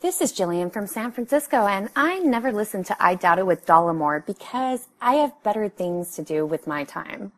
[0.00, 3.66] This is Jillian from San Francisco, and I never listen to I Doubt It with
[3.66, 7.32] Dollemore because I have better things to do with my time.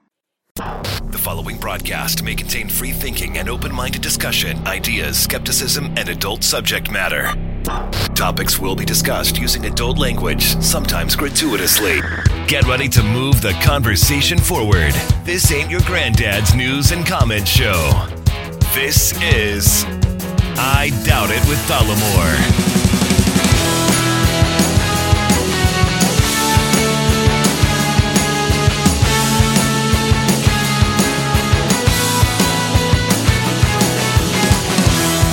[0.57, 6.45] The following broadcast may contain free thinking and open minded discussion, ideas, skepticism, and adult
[6.45, 7.33] subject matter.
[8.15, 12.03] Topics will be discussed using adult language, sometimes gratuitously.
[12.47, 14.93] Get ready to move the conversation forward.
[15.25, 18.07] This ain't your granddad's news and comment show.
[18.75, 19.87] This is
[20.59, 22.37] I Doubt It with Dollemore.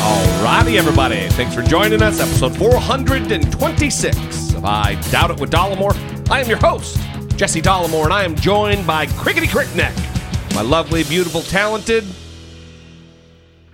[0.03, 1.27] Alrighty, everybody.
[1.29, 2.19] Thanks for joining us.
[2.19, 5.95] Episode 426 of I Doubt It with Dollemore.
[6.29, 6.99] I am your host,
[7.37, 9.95] Jesse Dollemore, and I am joined by Crickety Crickneck,
[10.55, 12.03] my lovely, beautiful, talented,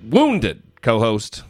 [0.09, 1.43] wounded co-host,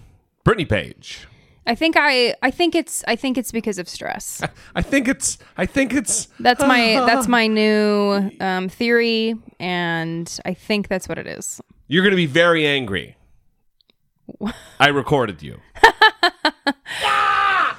[0.45, 1.27] Brittany Page.
[1.65, 4.41] I think I I think it's I think it's because of stress.
[4.75, 10.53] I think it's I think it's That's my that's my new um, theory, and I
[10.53, 11.59] think that's what it is.
[11.87, 13.17] you're gonna be very angry.
[14.79, 15.59] I recorded you.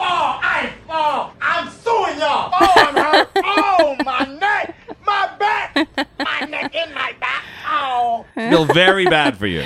[0.06, 2.50] Oh, I, oh, I'm suing y'all.
[2.52, 3.30] Oh, I'm hurt.
[3.36, 5.88] Oh, my neck, my back,
[6.18, 7.44] my neck and my back.
[7.66, 8.26] Oh.
[8.34, 9.64] Feel very bad for you.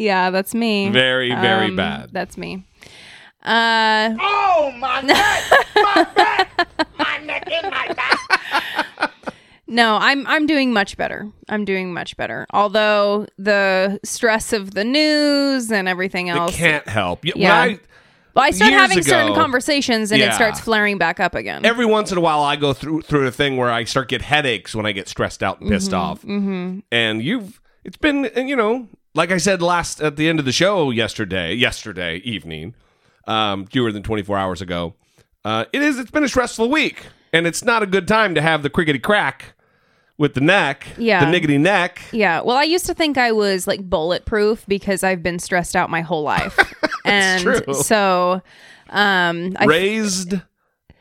[0.00, 0.88] Yeah, that's me.
[0.88, 2.10] Very, very Um, bad.
[2.12, 2.64] That's me.
[3.44, 5.42] Uh, Oh, my neck,
[5.76, 9.12] my back, my neck and my back.
[9.66, 11.28] no, I'm I'm doing much better.
[11.48, 12.46] I'm doing much better.
[12.52, 16.56] Although the stress of the news and everything It else.
[16.56, 17.24] can't help.
[17.24, 17.54] Y- when Yeah.
[17.60, 17.78] I-
[18.34, 20.28] well, I start years having certain conversations, and Yeah.
[20.30, 21.64] it starts flaring back up again.
[21.66, 24.22] every once in a while I go through through a thing where I start get
[24.22, 26.22] headaches when I get stressed out and Mm-hmm, pissed off.
[26.22, 26.78] Mm-hmm.
[26.92, 30.52] And you've it's been you know like I said last at the end of the
[30.52, 32.74] show yesterday yesterday evening,
[33.26, 34.94] um, fewer than twenty four hours ago.
[35.44, 38.42] Uh, it is it's been a stressful week, and it's not a good time to
[38.42, 39.54] have the crickety crack
[40.18, 41.24] with the neck, Yeah.
[41.24, 42.02] the niggity neck.
[42.12, 42.42] Yeah.
[42.42, 46.02] Well, I used to think I was like bulletproof because I've been stressed out my
[46.02, 46.58] whole life.
[47.06, 47.72] and true.
[47.72, 48.42] so
[48.90, 50.34] um I raised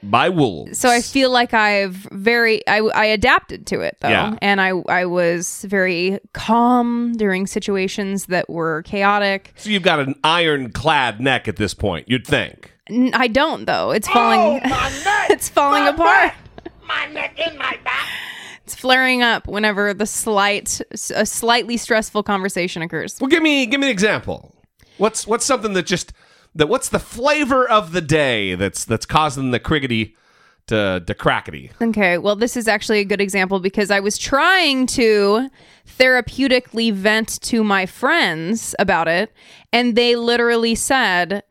[0.01, 0.77] by wolves.
[0.77, 4.09] so I feel like I've very I, I adapted to it though.
[4.09, 4.35] Yeah.
[4.41, 9.53] And I I was very calm during situations that were chaotic.
[9.57, 12.07] so you've got an ironclad neck at this point.
[12.09, 12.71] You'd think.
[12.89, 13.91] N- I don't though.
[13.91, 15.29] It's Oh, falling my neck.
[15.31, 16.07] it's falling my apart.
[16.07, 16.37] back,
[16.87, 18.07] My neck and my back.
[18.63, 20.79] It's flaring up whenever the slight
[21.16, 23.17] a slightly stressful conversation occurs.
[23.19, 24.53] Well, give me give me an example.
[24.97, 26.13] What's what's something that just
[26.59, 30.16] that what's the flavor of the day that's that's causing the crickety
[30.68, 31.72] to to crackety?
[31.81, 35.50] Okay, well, this is actually a good example because I was trying to
[35.97, 39.34] therapeutically vent to my friends about it,
[39.74, 41.44] and they literally said,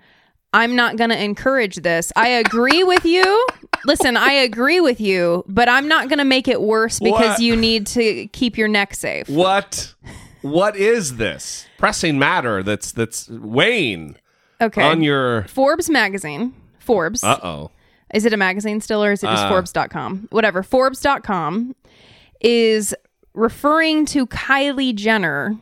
[0.53, 2.13] I'm not going to encourage this.
[2.17, 3.47] I agree with you.
[3.85, 7.41] Listen, I agree with you, but I'm not going to make it worse because What?
[7.41, 9.29] you need to keep your neck safe.
[9.29, 9.95] What
[10.43, 14.17] what is this pressing matter that's that's weighing
[14.61, 14.83] Okay.
[14.83, 15.45] on your?
[15.45, 17.23] Forbes magazine, Forbes.
[17.25, 17.71] Uh oh.
[18.15, 19.49] Is it a magazine still or is it just Uh.
[19.51, 20.29] Forbes.com?
[20.31, 20.63] Whatever.
[20.63, 21.75] Forbes.com
[22.41, 22.95] is
[23.35, 25.57] referring to Kylie Jenner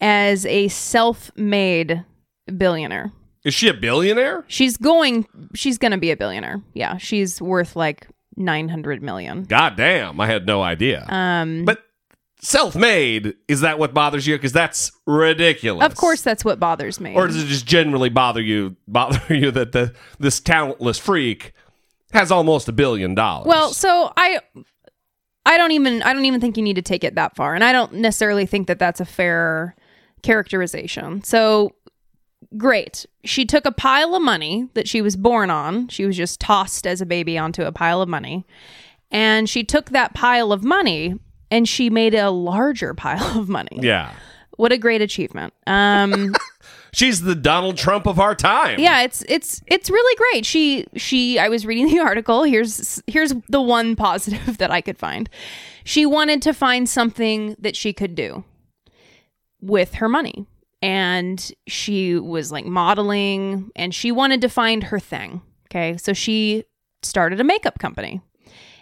[0.00, 2.04] as a self made
[2.56, 3.12] billionaire.
[3.44, 4.44] Is she a billionaire?
[4.48, 6.60] She's going, she's going to be a billionaire.
[6.74, 6.96] Yeah.
[6.98, 9.44] She's worth like 900 million.
[9.44, 11.06] God damn, I had no idea.
[11.08, 11.82] Um, but
[12.46, 14.36] self-made is that what bothers you?
[14.36, 15.84] Because that's ridiculous.
[15.84, 17.14] of course, that's what bothers me.
[17.14, 21.52] Or does it just generally bother you bother you that the this talentless freak
[22.12, 23.46] has almost a billion dollars?
[23.46, 24.40] Well, so I
[25.44, 27.64] I don't even I don't even think you need to take it that far and
[27.64, 29.74] I don't necessarily think that that's a fair
[30.22, 31.24] characterization.
[31.24, 31.74] So
[32.56, 33.06] great.
[33.24, 35.88] She took a pile of money that she was born on.
[35.88, 38.46] She was just tossed as a baby onto a pile of money.
[39.10, 41.18] And she took that pile of money
[41.50, 43.78] and she made a larger pile of money.
[43.82, 44.12] yeah.
[44.56, 45.52] What a great achievement.
[45.66, 46.34] Um
[46.94, 48.78] She's the Donald Trump of our time.
[48.80, 53.34] yeah it's it's it's really great she she i was reading the article here's here's
[53.50, 55.28] the one positive that i could find
[55.84, 58.44] she wanted to find something that she could do
[59.60, 60.46] with her money
[60.80, 66.64] and she was like modeling and she wanted to find her thing okay so she
[67.02, 68.22] started a makeup company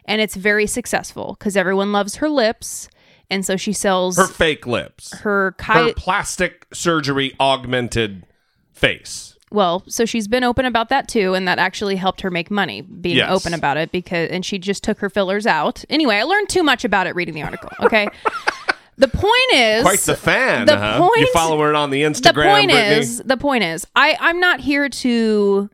[0.06, 2.88] and it's very successful because everyone loves her lips
[3.30, 5.12] and so she sells Her fake lips.
[5.20, 8.26] her, Her plastic surgery augmented
[8.72, 9.36] face.
[9.50, 12.80] Well, so she's been open about that too, and that actually helped her make money
[12.82, 13.30] being Yes.
[13.30, 15.84] open about it because, and she just took her fillers out.
[15.88, 17.70] Anyway, I learned too much about it reading the article.
[17.80, 18.08] Okay.
[18.98, 20.98] the point is, Quite the fan, the huh?
[20.98, 22.22] point- you follow her on the Instagram.
[22.22, 22.96] the point Brittany?
[22.98, 25.70] is, the point is, I I'm not here to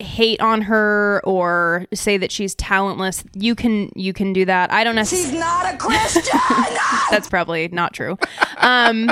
[0.00, 4.72] hate on her or say that she's talentless, you can you can do that.
[4.72, 5.32] I don't necessarily.
[5.32, 6.22] She's not a Christian.
[7.10, 8.18] That's probably not true.
[8.58, 9.10] Um,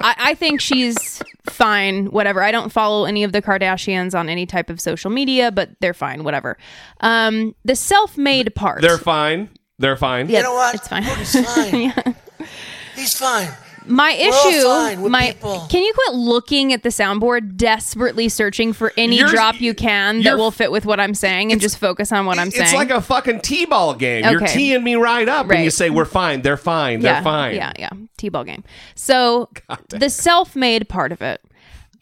[0.00, 2.06] I, I think she's fine.
[2.06, 2.42] Whatever.
[2.42, 5.94] I don't follow any of the Kardashians on any type of social media, but they're
[5.94, 6.24] fine.
[6.24, 6.56] Whatever.
[7.00, 8.82] Um, the self-made part.
[8.82, 9.50] They're fine.
[9.78, 10.28] They're fine.
[10.28, 10.74] Yeah, you know what?
[10.74, 11.02] It's fine.
[11.02, 12.14] He's fine.
[12.94, 13.48] He's fine.
[13.86, 15.66] My all issue, fine with my people.
[15.70, 20.18] can you quit looking at the soundboard, desperately searching for any You're- drop you can
[20.18, 22.64] that you're- will fit with what I'm saying, and just focus on what I'm saying.
[22.64, 24.24] it's like a fucking t-ball game.
[24.24, 24.52] You're Okay.
[24.52, 25.72] teeing me right up, and you Right.
[25.72, 26.42] say we're fine.
[26.42, 27.00] They're fine.
[27.00, 27.54] They're fine.
[27.56, 28.64] Yeah, yeah, t-ball game.
[28.94, 29.48] So
[29.88, 31.40] the self-made part of it,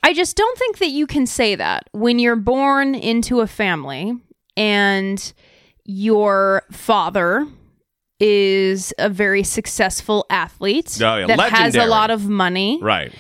[0.03, 4.15] I just don't think that you can say that when you're born into a family
[4.57, 5.33] and
[5.85, 7.47] your father
[8.21, 13.13] is a very successful athlete Oh, yeah, that has a lot of money Right.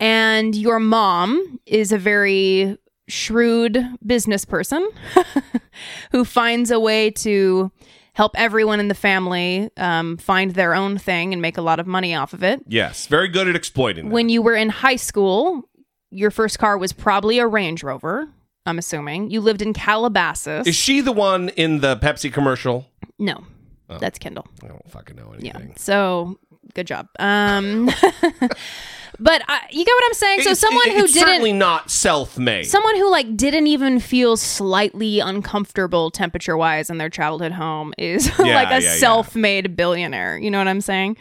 [0.00, 2.76] and your mom is a very
[3.08, 4.88] shrewd business person
[6.12, 7.70] who finds a way to
[8.14, 11.86] help everyone in the family um, find their own thing and make a lot of
[11.86, 12.60] money off of it.
[12.66, 13.06] Yes.
[13.06, 14.06] Very good at exploiting.
[14.08, 14.12] that.
[14.14, 15.68] When you were in high school,
[16.10, 18.26] your first car was probably a Range Rover.
[18.64, 20.66] I'm assuming you lived in Calabasas.
[20.66, 22.86] Is she the one in the Pepsi commercial?
[23.18, 23.44] no,
[23.88, 24.46] that's Kendall.
[24.62, 25.68] I don't fucking know anything.
[25.68, 25.74] Yeah.
[25.76, 26.38] So
[26.74, 27.08] good job.
[27.18, 27.86] Um,
[29.18, 30.38] but I, you get what I'm saying.
[30.40, 32.64] So It's- someone it- who it's didn't certainly not self-made.
[32.64, 38.26] someone who like didn't even feel slightly uncomfortable temperature wise in their childhood home is
[38.38, 38.94] Yeah, like a yeah.
[38.96, 41.16] self-made billionaire you know what i'm saying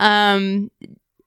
[0.00, 0.70] um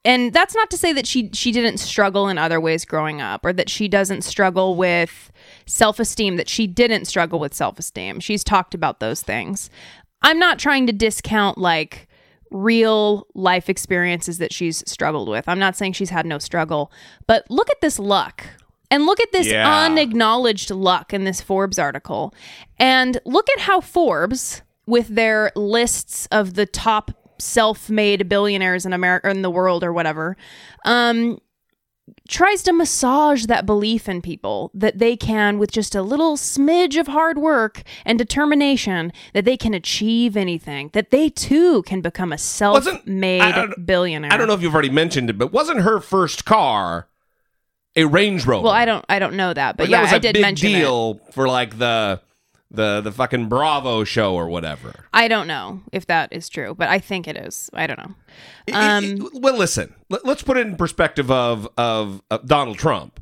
[0.04, 3.46] and that's not to say that she she didn't struggle in other ways growing up
[3.46, 5.32] or that she doesn't struggle with
[5.66, 9.70] self-esteem that she didn't struggle with self-esteem she's talked about those things
[10.24, 12.08] i'm not trying to discount like
[12.52, 16.92] real life experiences that she's struggled with i'm not saying she's had no struggle
[17.28, 18.46] but look at this luck
[18.90, 19.86] and look at this Yeah.
[19.86, 22.34] unacknowledged luck in this Forbes article.
[22.78, 29.30] And look at how Forbes, with their lists of the top self-made billionaires in America
[29.30, 30.36] in the world or whatever,
[30.84, 31.40] um,
[32.28, 37.00] tries to massage that belief in people that they can, with just a little smidge
[37.00, 42.32] of hard work and determination, that they can achieve anything, that they too can become
[42.32, 44.32] a Wasn't- self-made I billionaire.
[44.34, 47.08] I don't know if you've already mentioned it, but wasn't her first car
[47.96, 48.64] a Range Rover?
[48.64, 49.04] Well, I don't.
[49.10, 50.80] I don't know that, but Like, yeah, that was a I did big mention it.
[50.80, 52.22] deal for like the
[52.74, 55.06] the the fucking Bravo show or whatever.
[55.14, 57.70] I don't know if that is true, but I think it is.
[57.74, 58.16] I don't know.
[58.66, 59.94] It- Um, it- well, listen.
[60.10, 63.22] Let, us put it in perspective of, of of Donald Trump.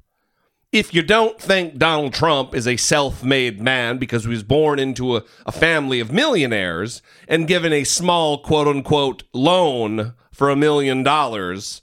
[0.71, 5.17] If you don't think Donald Trump is a self-made man because he was born into
[5.17, 11.01] a, a family of millionaires and given a small quote unquote loan for a million
[11.01, 11.81] dollars,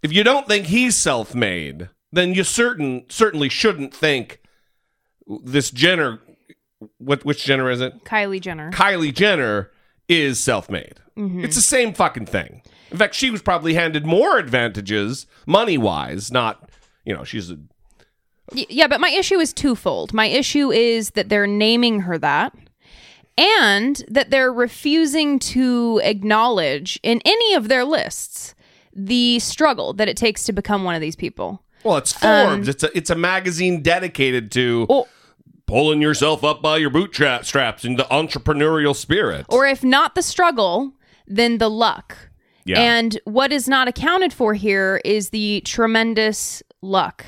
[0.00, 4.40] if you don't think he's self-made, then you certain certainly shouldn't think
[5.26, 6.20] this Jenner.
[6.98, 8.04] What which Jenner is it?
[8.04, 8.70] Kylie Jenner.
[8.72, 9.70] Kylie Jenner
[10.08, 10.94] is self-made.
[11.16, 11.44] Mm-hmm.
[11.44, 12.62] It's the same fucking thing.
[12.90, 16.32] In fact, she was probably handed more advantages money-wise.
[16.32, 16.70] Not,
[17.04, 17.58] you know, she's a
[18.52, 20.12] yeah, but my issue is twofold.
[20.12, 22.52] My issue is that they're naming her that,
[23.38, 28.54] and that they're refusing to acknowledge in any of their lists
[28.92, 31.62] the struggle that it takes to become one of these people.
[31.84, 32.66] well, it's Forbes.
[32.66, 35.06] Um, it's a it's a magazine dedicated to Or,
[35.70, 39.46] pulling yourself up by your bootstraps straps in the entrepreneurial spirit.
[39.48, 40.92] or if not the struggle,
[41.26, 42.16] then the luck.
[42.64, 42.80] Yeah.
[42.80, 47.24] And what is not accounted for here is the tremendous luck.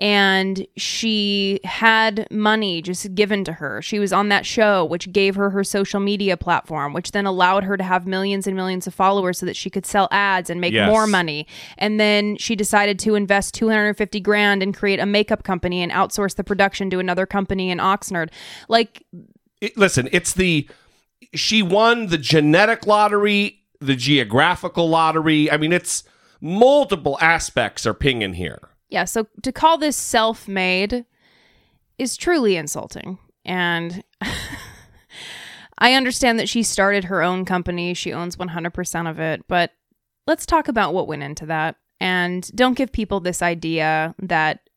[0.00, 3.82] And she had money just given to her.
[3.82, 7.64] She was on that show, which gave her her social media platform, which then allowed
[7.64, 10.58] her to have millions and millions of followers so that she could sell ads and
[10.60, 10.88] make Yes.
[10.88, 11.46] more money.
[11.76, 16.34] And then she decided to invest 250 grand and create a makeup company and outsource
[16.34, 18.30] the production to another company in Oxnard.
[18.68, 19.02] Like,
[19.60, 20.66] It- listen, it's the
[21.34, 25.50] she won the genetic lottery, the geographical lottery.
[25.50, 26.02] I mean, it's
[26.40, 28.69] multiple aspects are pinging here.
[28.90, 31.04] Yeah, so to call this self made
[31.98, 33.18] is truly insulting.
[33.44, 34.02] And
[35.78, 39.72] I understand that she started her own company, she owns 100% of it, but
[40.26, 41.76] let's talk about what went into that.
[42.00, 44.69] And don't give people this idea that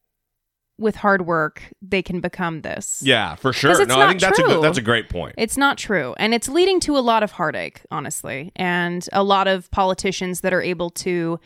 [0.77, 3.01] with hard work, they can become this.
[3.05, 3.85] Yeah, for sure.
[3.85, 5.35] No, I think that's a good, that's a great point.
[5.37, 6.15] It's not true.
[6.17, 10.53] And it's leading to a lot of heartache, honestly, and a lot of politicians that
[10.53, 11.39] are able to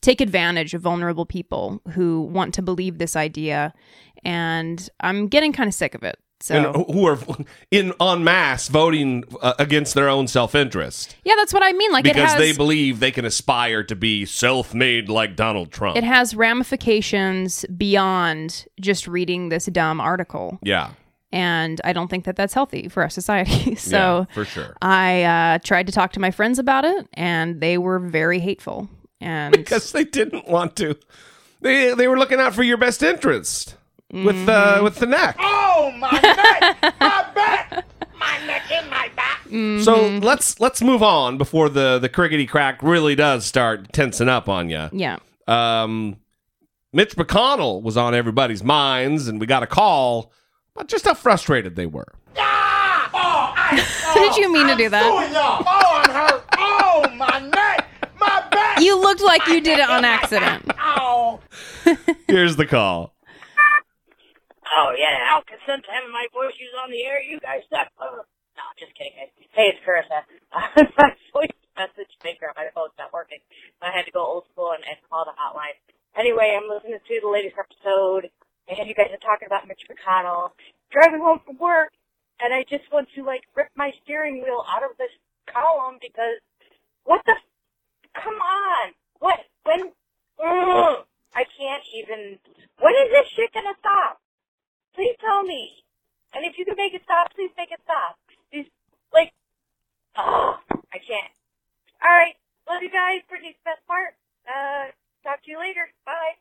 [0.00, 3.72] take advantage of vulnerable people who want to believe this idea.
[4.24, 6.18] And I'm getting kind of sick of it.
[6.40, 7.18] So, and who- are
[7.70, 11.90] in en masse voting uh, against their own self-interest yeah, that's what I mean.
[11.92, 12.38] Like, it because has.
[12.38, 15.96] they believe they can aspire to be self-made like Donald Trump.
[15.96, 20.58] it has ramifications beyond just reading this dumb article.
[20.62, 20.90] yeah.
[21.32, 23.74] and I don't think that that's healthy for our society.
[23.76, 24.76] so Yeah, for sure.
[24.82, 28.88] I uh, tried to talk to my friends about it, and they were very hateful.
[29.20, 30.96] And because they didn't want to.
[31.60, 33.76] They they were looking out for your best interest
[34.24, 35.36] with uh, with the neck.
[35.40, 37.84] Oh, my neck, my back,
[38.18, 39.40] my neck and my back.
[39.84, 44.48] So let's let's move on before the the crickety crack really does start tensing up
[44.48, 44.88] on you.
[44.92, 46.16] yeah, Um,
[46.92, 50.32] Mitch McConnell was on everybody's minds, and we got a call
[50.74, 52.12] about just how frustrated they were.
[52.38, 53.10] Ah!
[53.14, 55.02] Oh, I, Did you mean to do that?
[55.04, 55.62] Suing y'all.
[55.66, 56.44] Oh, I'm hurt.
[56.56, 57.88] Oh, my neck,
[58.20, 58.80] my back.
[58.80, 60.68] you looked like you did it on accident.
[60.80, 61.40] Oh.
[62.26, 63.13] Here's the call.
[64.74, 67.22] Oh yeah, I'll consent to having my voice used on the air.
[67.22, 67.94] You guys suck.
[68.02, 69.14] Oh, no, just kidding.
[69.54, 70.26] Hey, it's Carissa.
[70.98, 73.38] my voice message maker on my phone's not working.
[73.78, 75.78] I had to go old school and, and call the hotline.
[76.18, 78.30] Anyway, I'm listening to the latest episode,
[78.66, 80.50] and you guys are talking about Mitch McConnell
[80.90, 81.94] driving home from work,
[82.42, 85.14] and I just want to like rip my steering wheel out of this
[85.46, 86.42] column because
[87.06, 87.38] what the?
[88.18, 88.94] Come on!
[89.22, 89.38] What?
[89.62, 89.94] When?
[90.42, 92.42] Ugh, I can't even.
[92.82, 94.18] When is this shit gonna stop?
[94.94, 95.70] Please tell me.
[96.34, 98.16] And if you can make it stop, please make it stop.
[98.52, 98.66] These,
[99.12, 99.32] like,
[100.16, 100.56] oh,
[100.92, 101.32] I can't.
[102.02, 102.34] All right.
[102.68, 103.20] Love you guys.
[103.28, 104.14] Brittany's the best part.
[104.48, 104.90] Uh,
[105.22, 105.88] talk to you later.
[106.04, 106.32] Bye.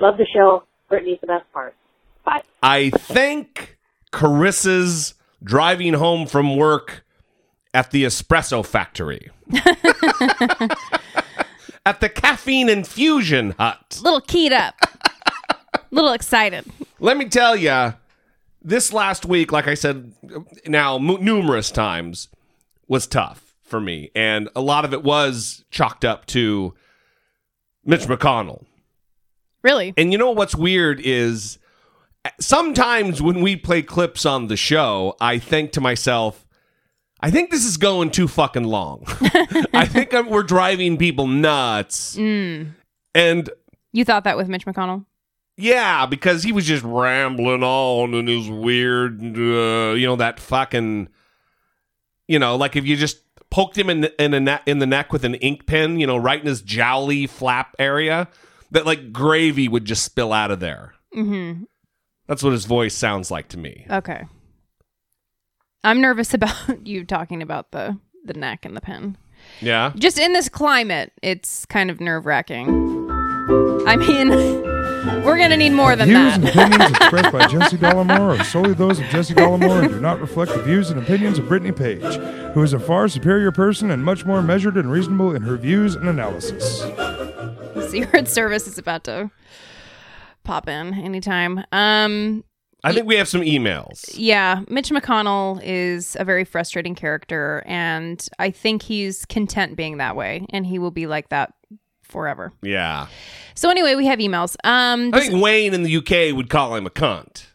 [0.00, 0.64] Love the show.
[0.88, 1.74] Brittany's the best part.
[2.24, 2.42] Bye.
[2.62, 3.78] I think
[4.12, 7.04] Carissa's driving home from work
[7.72, 9.30] at the espresso factory.
[11.86, 14.00] at the caffeine infusion hut.
[14.02, 14.74] Little keyed up,
[15.90, 16.64] little excited.
[17.00, 17.94] Let me tell you,
[18.62, 20.12] this last week, like I said
[20.66, 22.28] now m- numerous times,
[22.88, 24.10] was tough for me.
[24.14, 26.74] And a lot of it was chalked up to
[27.84, 28.64] Mitch McConnell.
[29.62, 29.94] Really?
[29.96, 31.58] And you know what's weird is
[32.40, 36.46] sometimes when we play clips on the show, I think to myself,
[37.20, 39.04] I think this is going too fucking long.
[39.72, 42.16] I think I'm, we're driving people nuts.
[42.16, 42.72] Mm.
[43.14, 43.50] And
[43.92, 45.06] You thought that with Mitch McConnell?
[45.56, 51.08] Yeah, because he was just rambling on in his weird, uh, you know, that fucking,
[52.26, 53.18] you know, like if you just
[53.50, 56.16] poked him in the, in, ne- in the neck with an ink pen, you know,
[56.16, 58.28] right in his jowly flap area,
[58.72, 60.94] that like gravy would just spill out of there.
[61.14, 61.64] Mm-hmm.
[62.26, 63.86] That's what his voice sounds like to me.
[63.88, 64.24] Okay.
[65.84, 69.18] I'm nervous about you talking about the the neck and the pen.
[69.60, 69.92] Yeah.
[69.94, 73.03] Just in this climate, it's kind of nerve wracking.
[73.86, 74.30] I mean,
[75.24, 76.40] we're gonna need more than that.
[76.40, 80.00] views and opinions expressed by Jesse Dollemore are solely those of Jesse Dollemore and do
[80.00, 82.02] not reflect the views and opinions of Brittany Page,
[82.54, 85.94] who is a far superior person and much more measured and reasonable in her views
[85.94, 86.80] and analysis.
[87.90, 89.30] Secret Service is about to
[90.42, 91.64] pop in anytime.
[91.70, 92.42] Um,
[92.82, 94.10] I think we have some emails.
[94.14, 100.16] yeah, Mitch McConnell is a very frustrating character, and I think he's content being that
[100.16, 101.54] way, and he will be like that
[102.14, 102.52] forever.
[102.62, 103.08] Yeah.
[103.56, 104.56] So anyway, we have emails.
[104.64, 107.46] Um, I think Wayne in the UK would call him a cunt.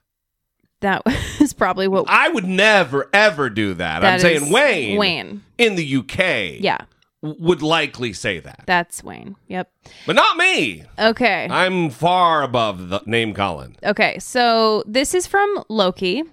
[0.82, 1.02] that
[1.40, 4.04] was probably what I would never, ever do that.
[4.04, 5.44] I'm saying Wayne, Wayne.
[5.58, 6.78] in the UK Yeah,
[7.22, 8.64] would likely say that.
[8.66, 9.38] that's Wayne.
[9.48, 9.72] Yep.
[10.06, 10.84] But not me.
[11.00, 11.48] Okay.
[11.50, 13.76] I'm far above the name Colin.
[13.84, 16.24] Okay, so this is from Loki,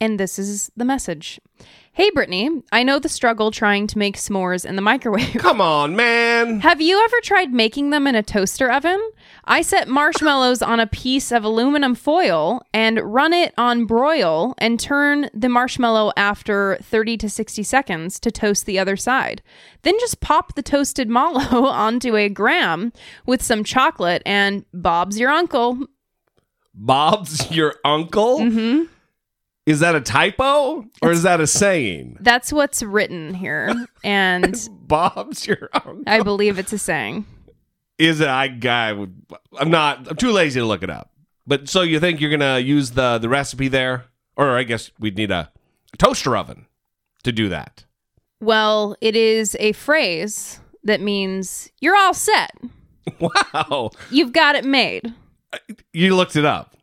[0.00, 1.40] and this is the message.
[2.00, 5.34] Hey, Brittany, I know the struggle trying to make s'mores in the microwave.
[5.34, 6.60] Come on, man.
[6.62, 8.98] Have you ever tried making them in a toaster oven?
[9.44, 14.80] I set marshmallows on a piece of aluminum foil and run it on broil and
[14.80, 19.42] turn the marshmallow after 30 to 60 seconds to toast the other side.
[19.82, 22.94] Then just pop the toasted mallow onto a graham
[23.26, 25.80] with some chocolate and Bob's your uncle.
[26.72, 28.38] Bob's your uncle?
[28.38, 28.84] Mm-hmm.
[29.66, 32.16] Is that a typo or is that a saying?
[32.20, 33.72] That's what's written here.
[34.02, 36.02] And Bob's your uncle.
[36.06, 37.26] I believe it's a saying.
[37.98, 38.28] Is it?
[38.28, 39.14] I guy would.
[39.58, 40.08] I'm not.
[40.08, 41.10] I'm too lazy to look it up.
[41.46, 45.18] But so you think you're gonna use the the recipe there, or I guess we'd
[45.18, 45.52] need a,
[45.98, 46.64] toaster oven
[47.24, 47.84] to do that.
[48.40, 52.52] Well, it is a phrase that means you're all set.
[53.20, 55.12] Wow, You've got it made.
[55.92, 56.76] you looked it up.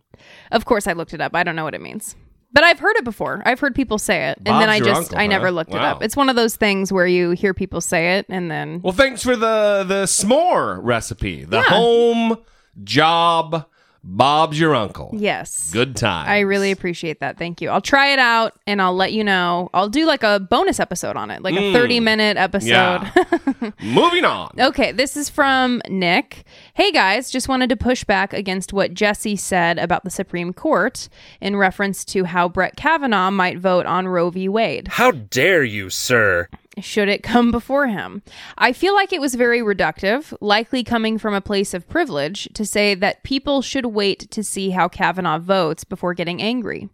[0.52, 1.36] Of course, I looked it up.
[1.36, 2.16] I don't know what it means.
[2.54, 3.42] But I've heard it before.
[3.46, 4.38] I've heard people say it.
[4.38, 5.52] and Bob's then I your just, uncle, I never huh?
[5.54, 5.92] looked it Wow.
[5.98, 6.04] up.
[6.04, 8.82] It's one of those things where you hear people say it and then.
[8.84, 11.44] Well, thanks for the the s'more recipe.
[11.44, 11.64] The Yeah.
[11.64, 12.38] home
[12.84, 13.66] job
[14.10, 15.10] Bob's your uncle.
[15.12, 15.70] Yes.
[15.74, 16.30] Good time.
[16.30, 17.38] I really appreciate that.
[17.38, 17.70] Thank you.
[17.70, 19.70] I'll try it out and I'll let you know.
[19.74, 21.74] I'll do like a bonus episode on it, like a hmm.
[21.74, 22.68] 30 minute episode.
[22.70, 23.72] Yeah.
[23.84, 24.52] Moving on.
[24.58, 26.46] Okay, this is from Nick.
[26.74, 31.10] Hey guys, just wanted to push back against what Jesse said about the Supreme Court
[31.42, 34.48] in reference to how Brett Kavanaugh might vote on Roe v.
[34.48, 34.88] Wade.
[34.88, 36.48] How dare you, sir?
[36.82, 38.22] Should it come before him.
[38.58, 42.66] I feel like it was very reductive, likely coming from a place of privilege, to
[42.66, 46.90] say that people should wait to see how Kavanaugh votes before getting angry.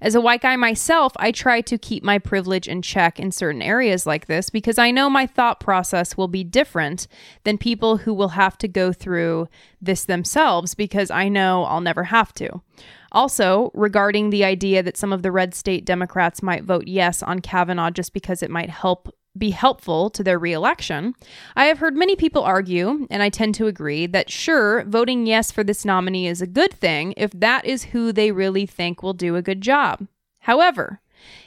[0.00, 3.62] As a white guy myself, I try to keep my privilege in check in certain
[3.62, 7.06] areas like this because I know my thought process will be different
[7.44, 9.48] than people who will have to go through
[9.80, 12.60] this themselves because I know I'll never have to.
[13.12, 17.40] Also, regarding the idea that some of the red state Democrats might vote yes on
[17.40, 21.14] Kavanaugh just because it might help be helpful to their reelection,
[21.54, 25.50] I have heard many people argue, and I tend to agree, that sure, voting yes
[25.50, 29.14] for this nominee is a good thing if that is who they really think will
[29.14, 30.06] do a good job.
[30.40, 31.00] However,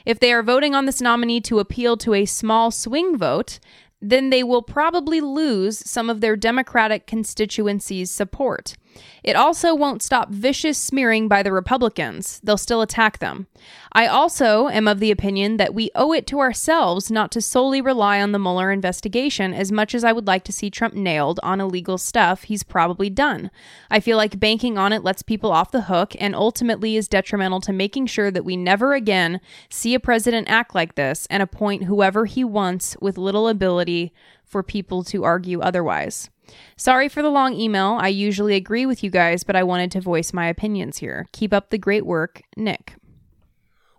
[0.04, 3.58] if they are voting on this nominee to appeal to a small swing vote,
[4.00, 8.74] then they will probably lose some of their Democratic constituency's support.
[9.22, 12.40] It also won't stop vicious smearing by the Republicans.
[12.42, 13.46] They'll still attack them.
[13.92, 17.80] I also am of the opinion that we owe it to ourselves not to solely
[17.80, 21.40] rely on the Mueller investigation as much as I would like to see Trump nailed
[21.42, 23.50] on illegal stuff he's probably done.
[23.90, 27.60] I feel like banking on it lets people off the hook and ultimately is detrimental
[27.62, 31.84] to making sure that we never again see a president act like this and appoint
[31.84, 34.12] whoever he wants with little ability
[34.44, 36.30] for people to argue otherwise.
[36.76, 37.98] Sorry for the long email.
[38.00, 41.26] I usually agree with you guys, but I wanted to voice my opinions here.
[41.32, 42.94] Keep up the great work, Nick.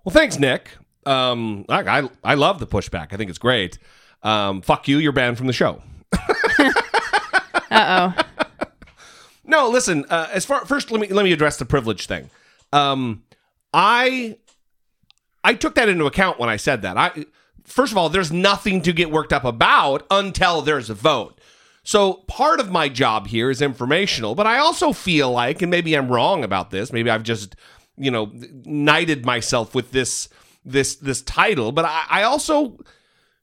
[0.03, 0.71] Well, thanks, Nick.
[1.05, 3.07] Um, I, I I love the pushback.
[3.11, 3.77] I think it's great.
[4.23, 4.97] Um, fuck you.
[4.97, 5.81] You're banned from the show.
[7.71, 8.45] Uh oh.
[9.45, 10.05] No, listen.
[10.09, 12.29] Uh, as far first, let me let me address the privilege thing.
[12.73, 13.23] Um,
[13.73, 14.37] I
[15.43, 16.97] I took that into account when I said that.
[16.97, 17.25] I
[17.65, 21.39] first of all, there's nothing to get worked up about until there's a vote.
[21.83, 25.95] So part of my job here is informational, but I also feel like, and maybe
[25.95, 26.93] I'm wrong about this.
[26.93, 27.55] Maybe I've just
[27.97, 28.31] you know
[28.65, 30.29] knighted myself with this
[30.63, 32.77] this this title, but I, I also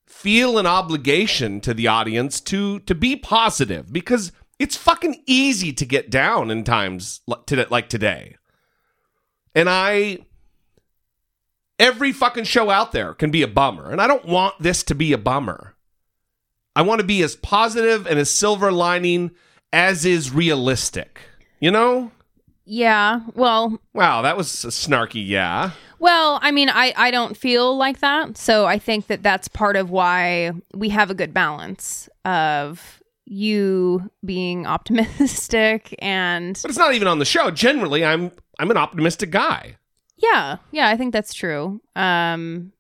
[0.07, 5.85] feel an obligation to the audience to to be positive because it's fucking easy to
[5.85, 8.37] get down in times like today, like today.
[9.55, 10.19] And I
[11.79, 14.95] every fucking show out there can be a bummer, and I don't want this to
[14.95, 15.75] be a bummer.
[16.79, 19.33] I want to be as positive and as silver lining
[19.73, 21.23] as is realistic.
[21.59, 22.13] You know?
[22.65, 23.23] Yeah.
[23.35, 25.73] Well, Wow, that was a snarky yeah.
[25.99, 28.37] well, I mean, I I don't feel like that.
[28.39, 34.09] So I think that that's part of why we have a good balance of you
[34.25, 37.51] being optimistic and But it's not even on the show.
[37.51, 39.79] Generally, I'm I'm an optimistic guy.
[40.17, 41.81] yeah, yeah, I think that's true.
[41.97, 42.73] Um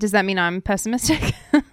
[0.00, 1.32] does that mean I'm pessimistic?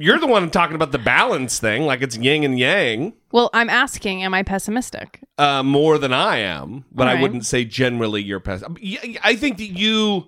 [0.00, 3.68] You're the one talking about the balance thing, like it's yin and yang, well, I'm
[3.70, 5.20] asking, am I pessimistic?
[5.38, 6.84] uh, more than I am.
[6.92, 9.18] But I wouldn't say generally you're pessimistic.
[9.22, 10.26] I think that you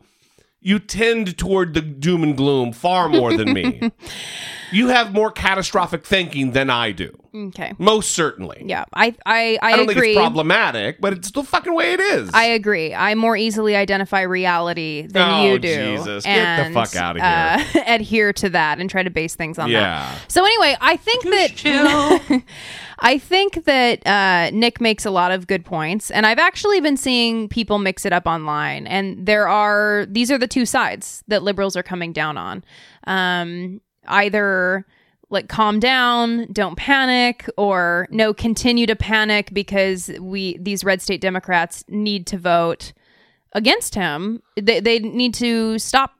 [0.60, 3.90] you tend toward the doom and gloom far more than me.
[4.72, 7.72] you have more catastrophic thinking than I do, Okay.
[7.78, 8.62] most certainly.
[8.66, 10.08] Yeah, I I I, I don't agree.
[10.08, 12.30] think it's problematic, but it's the fucking way it is.
[12.34, 12.94] I agree.
[12.94, 15.96] I more easily identify reality than Oh, you do.
[15.96, 16.24] Jesus.
[16.24, 19.70] Get the and, fuck outta Uh, adhere to that and try to base things on
[19.70, 19.80] Yeah.
[19.80, 20.30] that.
[20.30, 22.42] So anyway, I think that
[23.04, 26.96] I think that uh, Nick makes a lot of good points, and I've actually been
[26.96, 28.86] seeing people mix it up online.
[28.86, 32.62] And there are these are the two sides that liberals are coming down on.
[33.06, 34.84] Um, either
[35.32, 41.20] like calm down, don't panic, or no, continue to panic because we these red state
[41.20, 42.92] Democrats need to vote
[43.54, 44.42] against him.
[44.60, 46.12] They, they need to stop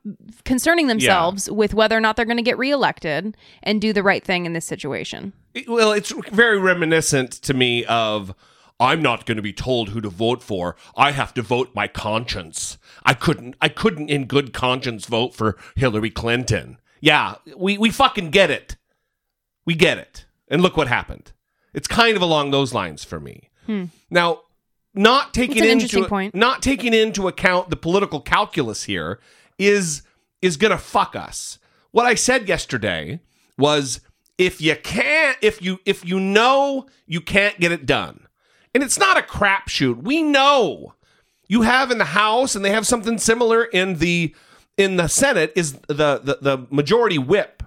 [0.45, 4.23] concerning themselves with whether or not they're going to get reelected and do the right
[4.23, 5.33] thing in this situation.
[5.53, 8.35] It- well, it's very reminiscent to me of
[8.79, 10.75] I'm not going to be told who to vote for.
[10.97, 12.77] I have to vote my conscience.
[13.05, 16.77] I couldn't I couldn't in good conscience vote for Hillary Clinton.
[17.01, 18.75] Yeah, we we fucking get it.
[19.65, 20.25] We get it.
[20.47, 21.31] And look what happened.
[21.73, 23.49] It's kind of along those lines for me.
[24.09, 24.41] Now,
[24.93, 26.35] not taking into point.
[26.35, 29.19] not taking into account the political calculus here
[29.57, 30.03] is
[30.41, 31.57] is going to fuck us.
[31.91, 33.21] What I said yesterday
[33.57, 34.01] was
[34.37, 38.27] if you can't if you if you know you can't get it done.
[38.73, 40.03] And it's not a crapshoot.
[40.03, 40.93] We know.
[41.47, 44.35] You have in the House and they have something similar in the
[44.77, 47.62] in the Senate is the the, the majority whip.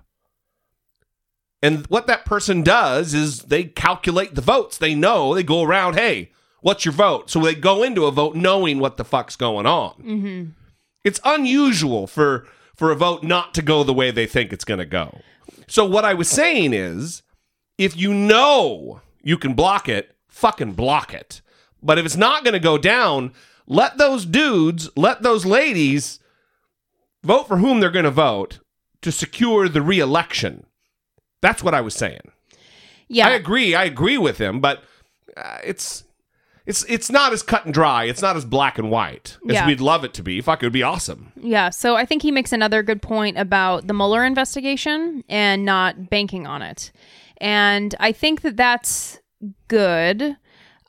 [1.62, 4.78] And what that person does is they calculate the votes.
[4.78, 6.30] They know, they go around, hey,
[6.66, 7.30] What's your vote?
[7.30, 9.92] So they go into a vote knowing what the fuck's going on.
[10.02, 10.44] Mm-hmm.
[11.04, 14.80] It's unusual for for a vote not to go the way they think it's going
[14.80, 15.20] to go.
[15.68, 17.22] So what I was saying is,
[17.78, 21.40] if you know you can block it, fucking block it.
[21.80, 23.32] But if it's not going to go down,
[23.68, 26.18] let those dudes, let those ladies
[27.22, 28.58] vote for whom they're going to vote
[29.02, 30.66] to secure the reelection.
[31.46, 32.32] That's what I was saying.
[33.08, 33.28] Yeah.
[33.28, 33.74] I agree.
[33.76, 34.82] I agree with him, but
[35.36, 36.02] uh, it's
[36.66, 38.04] it's it's not as cut and dry.
[38.04, 39.66] It's not as black and white as Yeah.
[39.68, 40.40] we'd love it to be.
[40.40, 41.30] Fuck, it would be awesome.
[41.40, 46.10] Yeah, so I think he makes another good point about the Mueller investigation and not
[46.10, 46.90] banking on it.
[47.40, 49.20] And I think that that's
[49.68, 50.36] good.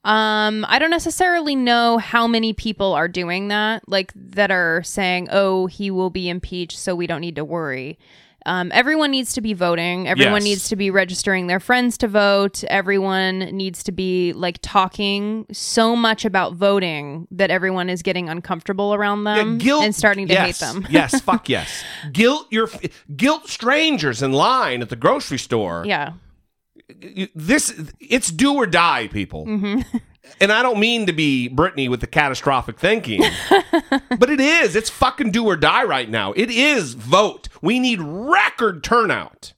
[0.03, 5.27] Um, I don't necessarily know how many people are doing that, like that are saying,
[5.31, 7.99] "Oh, he will be impeached, so we don't need to worry."
[8.47, 10.07] Um, everyone needs to be voting.
[10.07, 10.43] Everyone Yes.
[10.43, 12.63] needs to be registering their friends to vote.
[12.69, 18.93] Everyone needs to be like talking so much about voting that everyone is getting uncomfortable
[18.93, 20.87] around them guilt and starting to yes, hate them.
[20.89, 21.83] yes, fuck yes.
[22.13, 22.69] Guilt your
[23.15, 25.83] guilt strangers in line at the grocery store.
[25.85, 26.13] yeah.
[27.35, 29.45] This it's do or die, people.
[29.45, 29.97] Mm-hmm.
[30.39, 33.21] And I don't mean to be Brittany with the catastrophic thinking,
[34.19, 34.75] but it is.
[34.75, 36.31] It's fucking do or die right now.
[36.33, 37.47] It is vote.
[37.61, 39.53] We need record turnout.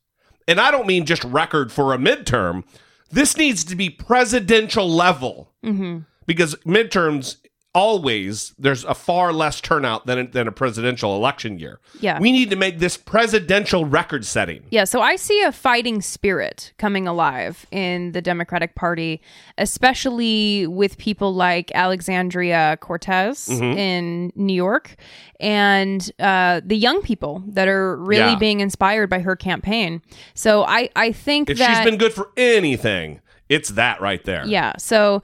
[0.48, 2.64] And I don't mean just record for a midterm.
[3.12, 6.00] This needs to be presidential level Mm-hmm.
[6.26, 7.36] because midterms
[7.76, 11.80] always there's a far less turnout than than a presidential election year.
[12.00, 12.20] Yeah.
[12.20, 14.64] We need to make this presidential record setting.
[14.72, 19.22] Yeah, so I see a fighting spirit coming alive in the Democratic Party,
[19.58, 23.78] especially with people like Alexandria Cortez Mhm.
[23.78, 24.96] in New York
[25.40, 28.36] and uh, the young people that are really Yeah.
[28.40, 30.02] being inspired by her campaign.
[30.34, 34.44] So I, I think If that she's been good for anything, it's that right there.
[34.48, 34.74] Yeah.
[34.78, 35.22] So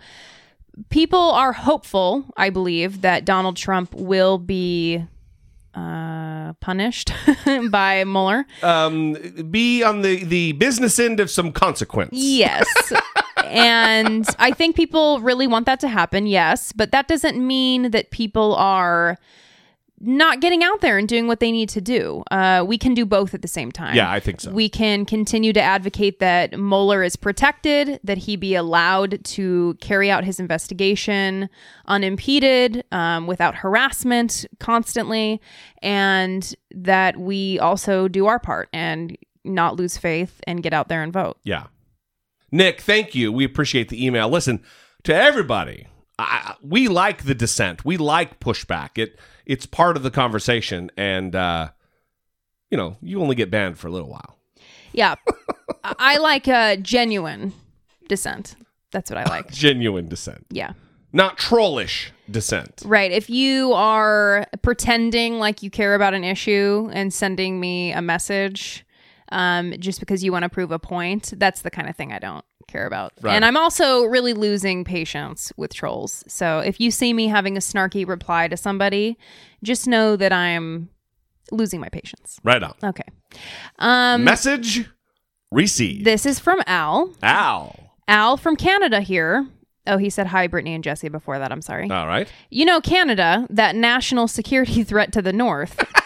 [0.90, 5.04] people are hopeful, I believe, that Donald Trump will be
[5.74, 7.12] uh, punished
[7.70, 8.46] by Mueller.
[8.64, 9.14] Um,
[9.52, 12.12] be on the the business end of some consequence.
[12.14, 12.68] Yes.
[13.46, 16.72] and I think people really want that to happen, yes.
[16.72, 19.18] But that doesn't mean that people are
[20.02, 22.24] not getting out there and doing what they need to do.
[22.30, 23.96] Uh, we can do both at the same time.
[23.96, 24.52] Yeah, I think so.
[24.52, 30.12] We can continue to advocate that Mueller is protected, that he be allowed to carry
[30.12, 31.50] out his investigation
[31.86, 35.42] unimpeded, um, without harassment constantly,
[35.82, 41.04] and that we also do our part and not lose faith and get out there
[41.04, 41.38] and vote.
[41.44, 41.68] Yeah.
[42.52, 43.32] Nick, thank you.
[43.32, 44.30] We appreciate the email.
[44.30, 44.62] Listen,
[45.04, 45.88] to everybody,
[46.20, 47.86] I, we like the dissent.
[47.86, 48.98] We like pushback.
[48.98, 51.70] It it's part of the conversation and uh
[52.70, 54.38] you know, you only get banned for a little while.
[54.92, 55.16] Yeah.
[55.84, 57.54] I like uh, genuine
[58.08, 58.56] dissent.
[58.92, 59.52] That's what I like.
[59.52, 60.46] Genuine dissent.
[60.50, 60.74] Yeah.
[61.12, 62.84] Not trollish dissent.
[62.86, 63.12] Right.
[63.12, 68.86] If you are pretending like you care about an issue and sending me a message
[69.32, 72.20] um, just because you want to prove a point, that's the kind of thing I
[72.20, 73.14] don't care about.
[73.22, 73.34] Right.
[73.34, 76.24] And I'm also really losing patience with trolls.
[76.28, 79.18] So if you see me having a snarky reply to somebody,
[79.64, 80.90] just know that I'm
[81.52, 82.40] losing my patience.
[82.44, 82.74] Right on.
[82.84, 83.04] Okay.
[83.80, 84.90] Um, Message
[85.52, 86.06] received.
[86.06, 87.14] this is from Al.
[87.22, 87.76] Al.
[88.08, 89.48] Al from Canada here.
[89.88, 91.52] Oh, he said hi, Brittany and Jesse before that.
[91.52, 91.90] I'm sorry.
[91.92, 92.28] All right.
[92.50, 95.78] You know, Canada, that national security threat to the north.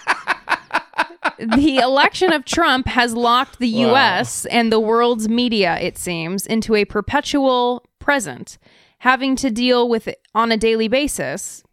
[1.40, 3.92] the election of Trump has locked the Wow.
[3.92, 4.46] U.S.
[4.46, 8.58] and the world's media, it seems, into a perpetual present,
[9.00, 11.64] having to deal with it on a daily basis.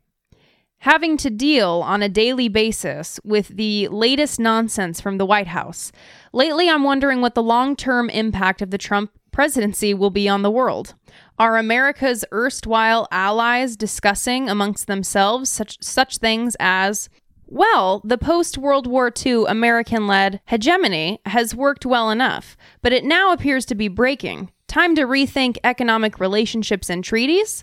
[0.80, 5.90] Having to deal on a daily basis with the latest nonsense from the White House.
[6.32, 10.42] Lately, I'm wondering what the long term impact of the Trump presidency will be on
[10.42, 10.94] the world.
[11.38, 17.08] Are America's erstwhile allies discussing amongst themselves such, such things as,
[17.46, 23.04] well, the post World War II American led hegemony has worked well enough, but it
[23.04, 24.50] now appears to be breaking.
[24.66, 27.62] Time to rethink economic relationships and treaties?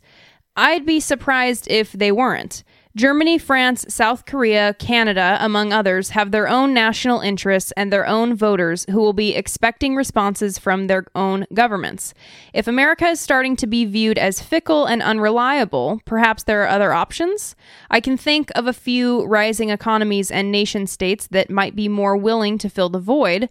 [0.56, 2.63] I'd be surprised if they weren't.
[2.95, 8.36] Germany, France, South Korea, Canada, among others, have their own national interests and their own
[8.36, 12.13] voters who will be expecting responses from their own governments.
[12.53, 16.93] If America is starting to be viewed as fickle and unreliable, perhaps there are other
[16.93, 17.56] options.
[17.89, 22.15] I can think of a few rising economies and nation states that might be more
[22.15, 23.49] willing to fill the void,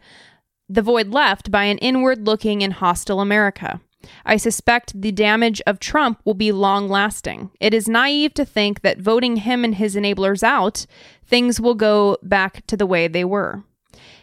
[0.69, 3.81] the void left by an inward looking and hostile America.
[4.25, 7.51] I suspect the damage of Trump will be long lasting.
[7.61, 10.87] It is naive to think that voting him and his enablers out,
[11.25, 13.65] things will go back to the way they were.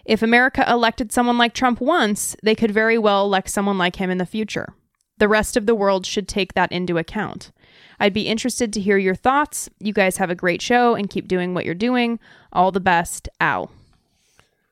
[0.05, 4.09] If America elected someone like Trump once, they could very well elect someone like him
[4.09, 4.73] in the future.
[5.19, 7.51] The rest of the world should take that into account.
[7.99, 9.69] I'd be interested to hear your thoughts.
[9.79, 12.19] You guys have a great show and keep doing what you're doing.
[12.53, 13.71] All the best, Al.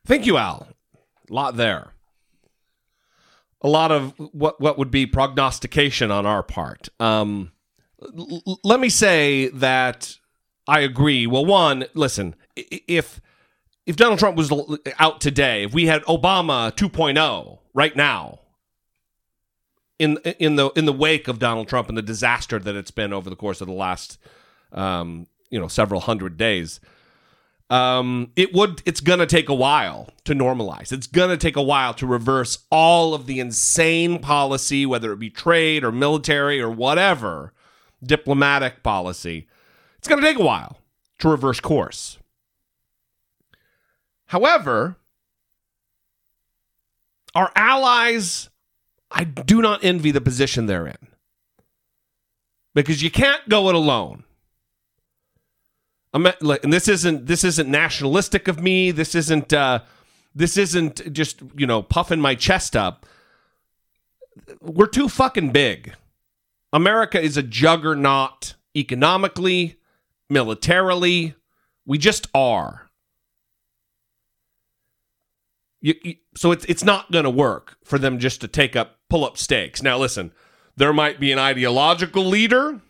[0.06, 0.68] Thank you, Al.
[1.30, 1.92] Lot there.
[3.68, 6.88] A lot of what what would be prognostication on our part.
[7.02, 7.52] Um,
[8.02, 10.18] l- let me say that
[10.70, 11.28] I agree.
[11.28, 13.20] Well, one, listen, if
[13.86, 14.54] if Donald Trump was
[15.00, 18.40] out today, if we had Obama 2.0 right now,
[20.00, 23.12] in in the in the wake of Donald Trump and the disaster that it's been
[23.12, 24.18] over the course of the last
[24.72, 26.80] um, you know several hundred days,
[27.70, 30.92] um, it would it's gonna take a while to normalize.
[30.92, 35.30] It's gonna take a while to reverse all of the insane policy, whether it be
[35.30, 37.54] trade or military or whatever,
[38.02, 39.48] diplomatic policy.
[39.98, 40.80] It's gonna take a while
[41.20, 42.18] to reverse course.
[44.28, 44.98] However,
[47.36, 48.50] our allies,
[49.12, 51.08] I do not envy the position they're in.
[52.74, 54.24] Because you can't go it alone.
[56.26, 58.90] I'm like, and this isn't this isn't nationalistic of me.
[58.90, 59.82] This isn't uh,
[60.34, 63.06] this isn't just you know puffing my chest up.
[64.60, 65.94] We're too fucking big.
[66.74, 69.78] America is a juggernaut economically,
[70.30, 71.36] militarily.
[71.86, 72.90] We just are.
[75.82, 78.98] You, you- so it's it's not going to work for them just to take up
[79.10, 79.84] pull up stakes.
[79.84, 80.32] Now listen,
[80.76, 82.82] there might be an ideological leader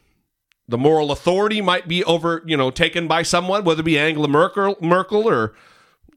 [0.68, 4.28] the moral authority might be over, you know, taken by someone, whether it be Angela
[4.28, 5.54] Merkel, Merkel or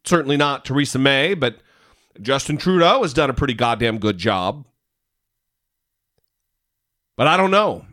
[0.05, 1.59] certainly not Theresa May, but
[2.21, 4.65] Justin Trudeau has done a pretty goddamn good job.
[7.17, 7.87] But I don't know.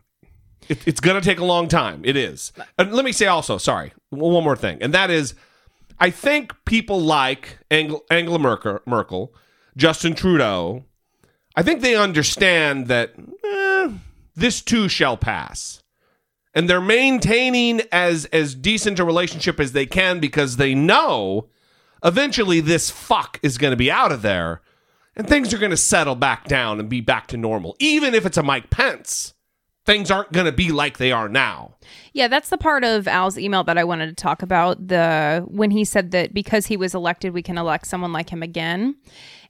[0.68, 2.02] It, it's going to take a long time.
[2.04, 2.52] It is.
[2.78, 5.34] And let me say also, sorry, one more thing, and that is,
[6.00, 9.34] I think people like Angela, Angela Merkel, Merkel,
[9.76, 10.84] Justin Trudeau.
[11.56, 13.90] I think they understand that eh,
[14.34, 15.82] this too shall pass
[16.58, 21.46] and they're maintaining as as decent a relationship as they can because they know
[22.04, 24.60] eventually this fuck is going to be out of there
[25.14, 28.26] and things are going to settle back down and be back to normal even if
[28.26, 29.34] it's a Mike Pence
[29.86, 31.76] things aren't going to be like they are now
[32.12, 34.88] Yeah, that's the part of Al's email that I wanted to talk about.
[34.88, 38.42] The when he said that because he was elected, we can elect someone like him
[38.42, 38.96] again.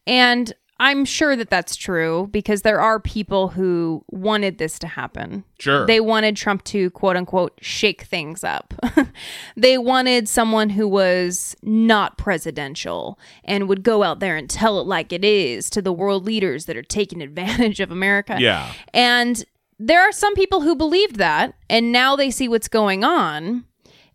[0.06, 5.44] And I'm sure that that's true because there are people who wanted this to happen.
[5.58, 5.86] Sure.
[5.86, 8.74] They wanted Trump to quote unquote shake things up.
[9.56, 14.86] they wanted someone who was not presidential and would go out there and tell it
[14.86, 18.36] like it is to the world leaders that are taking advantage of America.
[18.38, 18.72] Yeah.
[18.94, 19.44] And
[19.80, 23.64] there are some people who believed that, and now they see what's going on.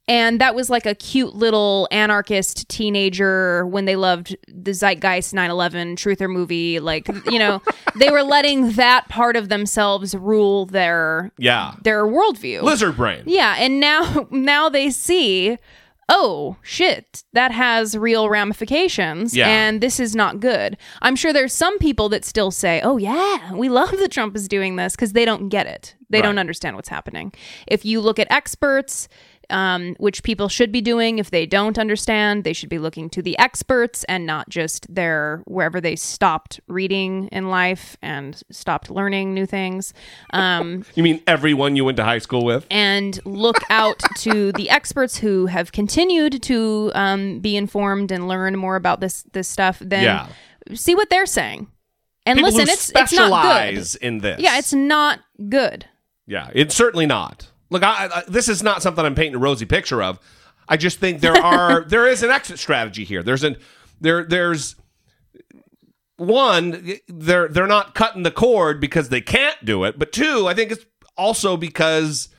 [0.07, 5.49] And that was like a cute little anarchist teenager when they loved the Zeitgeist 9
[5.49, 6.79] 11 truther movie.
[6.81, 7.61] Like, you know,
[7.95, 12.63] they were letting that part of themselves rule their yeah their worldview.
[12.63, 15.57] lizard brain Yeah, and now now they see,
[16.09, 19.47] oh shit, that has real ramifications, Yeah.
[19.47, 20.75] and this is not good.
[21.01, 24.49] I'm sure there's some people that still say, oh yeah, we love that Trump is
[24.49, 25.95] doing this because they don't get it.
[26.09, 27.31] They don't understand what's happening.
[27.67, 29.07] If you look at experts.
[29.49, 33.21] Um, which people should be doing if they don't understand they should be looking to
[33.21, 39.33] the experts and not just their wherever they stopped reading in life and stopped learning
[39.33, 39.93] new things
[40.31, 44.69] um, you mean everyone you went to high school with and look out to the
[44.69, 49.79] experts who have continued to um, be informed and learn more about this this stuff.
[49.79, 50.27] Then Yeah.
[50.75, 51.67] see what they're saying.
[52.25, 53.69] And People listen, it's it's not good.
[54.01, 55.85] in this Yeah, it's not good.
[56.25, 57.49] Yeah, it's certainly not.
[57.73, 60.19] Look, I, I, this is not something I'm painting a rosy picture of.
[60.69, 63.23] I just think there are there is an exit strategy here.
[63.23, 63.57] There's an
[63.99, 64.75] there there's
[66.17, 70.53] one they're they're not cutting the cord because they can't do it, but two, I
[70.53, 70.85] think it's
[71.17, 72.29] also because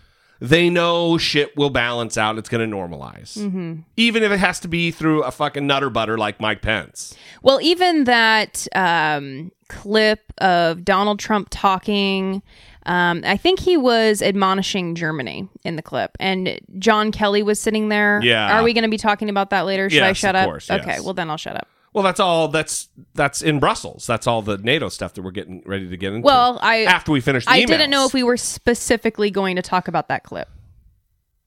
[0.40, 2.38] they know shit will balance out.
[2.38, 6.16] It's going to normalize, even if it has to be through a fucking nutter butter
[6.16, 7.16] like Mike Pence.
[7.42, 12.42] Well, even that um, clip of Donald Trump talking,
[12.87, 17.88] um, I think he was admonishing Germany in the clip, and John Kelly was sitting
[17.88, 18.20] there.
[18.23, 18.59] Yeah.
[18.59, 19.88] Are we going to be talking about that later?
[19.88, 20.47] Should I shut of up?
[20.47, 21.01] course, Okay.
[21.01, 21.68] Well, then I'll shut up.
[21.94, 22.49] Well, that's all.
[22.49, 24.05] That's that's in Brussels.
[24.07, 26.27] That's all the NATO stuff that we're getting ready to get into.
[26.27, 29.62] Well, I after we finish, the I didn't know if we were specifically going to
[29.62, 30.49] talk about that clip.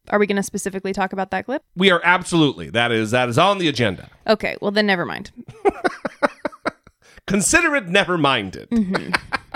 [0.10, 1.64] Are we going to specifically talk about that clip?
[1.76, 2.70] We are absolutely.
[2.70, 4.10] That is that is on the agenda.
[4.26, 5.32] Okay, well then never mind.
[7.26, 8.70] Consider it never minded.
[8.70, 9.14] Mm-hmm.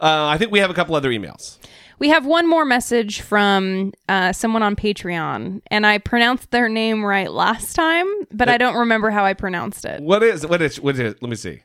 [0.00, 1.58] uh, I think we have a couple other emails.
[1.98, 7.02] We have one more message from uh, someone on Patreon, and I pronounced their name
[7.04, 10.02] right last time, but I don't remember how I pronounced it.
[10.02, 11.14] What is what is what is?
[11.20, 11.62] Let me see.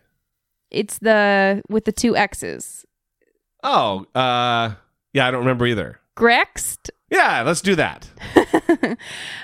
[0.69, 2.85] It's the with the two X's.
[3.63, 4.75] Oh, uh,
[5.13, 5.99] yeah, I don't remember either.
[6.15, 6.91] Grext.
[7.09, 8.09] Yeah, let's do that.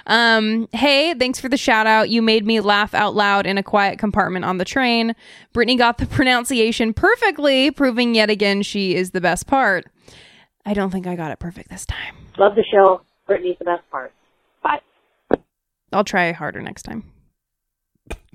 [0.07, 2.09] Um, hey, thanks for the shout out.
[2.09, 5.15] You made me laugh out loud in a quiet compartment on the train.
[5.51, 9.85] Brittany got the pronunciation perfectly, proving yet again she is the best part.
[10.65, 12.15] I don't think I got it perfect this time.
[12.37, 13.01] Love the show.
[13.25, 14.13] Brittany's the best part.
[14.63, 14.79] Bye.
[15.91, 17.03] I'll try harder next time.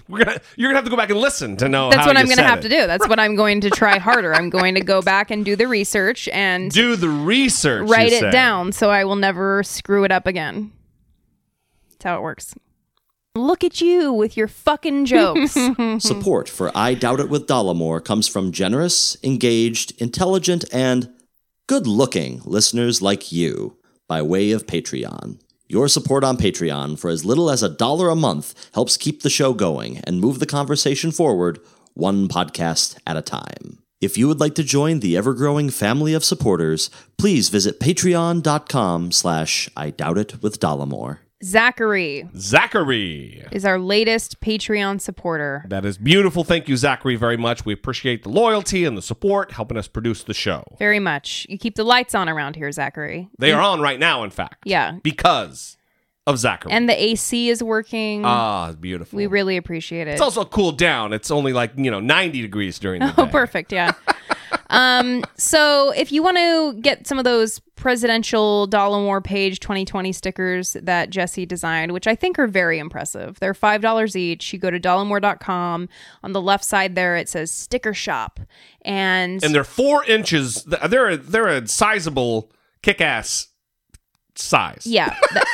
[0.09, 1.89] We're gonna you're gonna have to go back and listen to know.
[1.91, 2.63] That's how what you I'm going to have it.
[2.63, 2.87] to do.
[2.87, 4.35] That's what I'm going to try harder.
[4.35, 7.89] I'm going to go back and do the research and Do the research.
[7.89, 8.31] write it say.
[8.31, 10.73] down so I will never screw it up again.
[11.93, 12.55] That's how it works.
[13.35, 15.53] Look at you with your fucking jokes.
[15.99, 21.11] Support for I Doubt It with Dollemore comes from generous, engaged, intelligent, and
[21.67, 23.79] good looking listeners like you
[24.09, 25.41] by way of Patreon.
[25.73, 29.31] Your support on Patreon for as little as a dollar a month helps keep the
[29.31, 31.61] show going and move the conversation forward
[31.95, 33.79] one podcast at a time.
[33.99, 39.71] If you would like to join the ever-growing family of supporters, please visit patreon.com slash
[39.75, 41.21] I Doubt It with Dollemore.
[41.45, 43.45] Zachary Zachary.
[43.51, 45.65] is our latest Patreon supporter.
[45.69, 46.45] That is beautiful.
[46.45, 47.65] Thank you, Zachary, very much.
[47.65, 50.65] We appreciate the loyalty and the support, helping us produce the show.
[50.79, 51.47] Very much.
[51.49, 53.29] You keep the lights on around here, Zachary.
[53.39, 54.63] They are on right now, in fact.
[54.65, 54.99] Yeah.
[55.03, 55.77] Because
[56.27, 56.71] of Zachary.
[56.73, 58.25] And the AC is working.
[58.25, 59.17] ah, beautiful.
[59.17, 60.13] we really appreciate it.
[60.13, 61.13] it's also cooled down.
[61.13, 63.33] It's only like, you know, 90 degrees during the Oh, day.
[63.33, 63.73] perfect.
[63.73, 63.93] Yeah.
[64.73, 70.13] um, so if you want to get some of those presidential dollar Dollemore page 2020
[70.13, 74.53] stickers that Jesse designed, which I think are very impressive, they're $5 each.
[74.53, 75.89] You go to dollemore.com.
[76.23, 78.41] On the left side there, it says sticker shop.
[78.83, 80.65] And, And they're four inches.
[80.65, 82.51] They're they're a sizable
[82.83, 83.49] kick-ass
[84.39, 84.87] size.
[84.87, 85.45] yeah, that,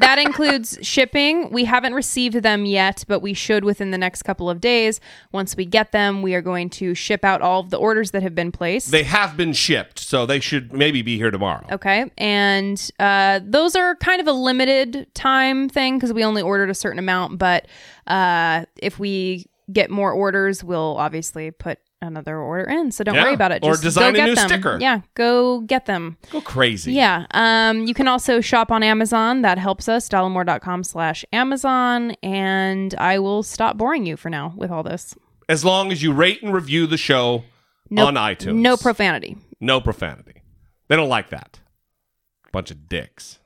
[0.00, 1.50] that includes shipping.
[1.50, 5.00] We haven't received them yet, but we should within the next couple of days.
[5.32, 8.22] Once we get them, we are going to ship out all of the orders that
[8.22, 8.90] have been placed.
[8.90, 11.66] They have been shipped, so they should maybe be here tomorrow.
[11.70, 12.10] Okay.
[12.18, 16.74] And uh, those are kind of a limited time thing because we only ordered a
[16.74, 17.38] certain amount.
[17.38, 17.66] But
[18.06, 22.92] uh, if we get more orders, we'll obviously put another order in.
[22.92, 23.24] So don't Yeah.
[23.24, 23.64] worry about it.
[23.64, 24.48] Or design go a get new them.
[24.48, 24.78] sticker.
[24.80, 25.00] Yeah.
[25.14, 26.16] Go get them.
[26.30, 26.92] Go crazy.
[26.92, 27.26] Yeah.
[27.32, 29.42] Um, you can also shop on Amazon.
[29.42, 30.08] That helps us.
[30.08, 32.12] Dollemore.com slash Amazon.
[32.22, 35.14] And I will stop boring you for now with all this.
[35.48, 37.44] As long as you rate and review the show
[37.90, 38.54] No, on iTunes.
[38.56, 39.36] No profanity.
[39.60, 40.42] No profanity.
[40.88, 41.60] They don't like that.
[42.52, 43.38] Bunch of dicks.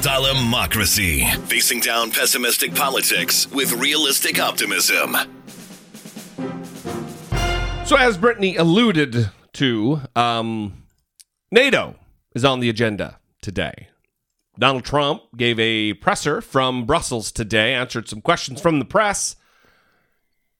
[0.00, 1.36] Dollemocracy.
[1.46, 5.14] Facing down pessimistic politics with realistic optimism.
[7.84, 10.84] So, as Brittany alluded to, um,
[11.50, 11.96] NATO
[12.34, 13.88] is on the agenda today.
[14.58, 19.36] Donald Trump gave a presser from Brussels today, answered some questions from the press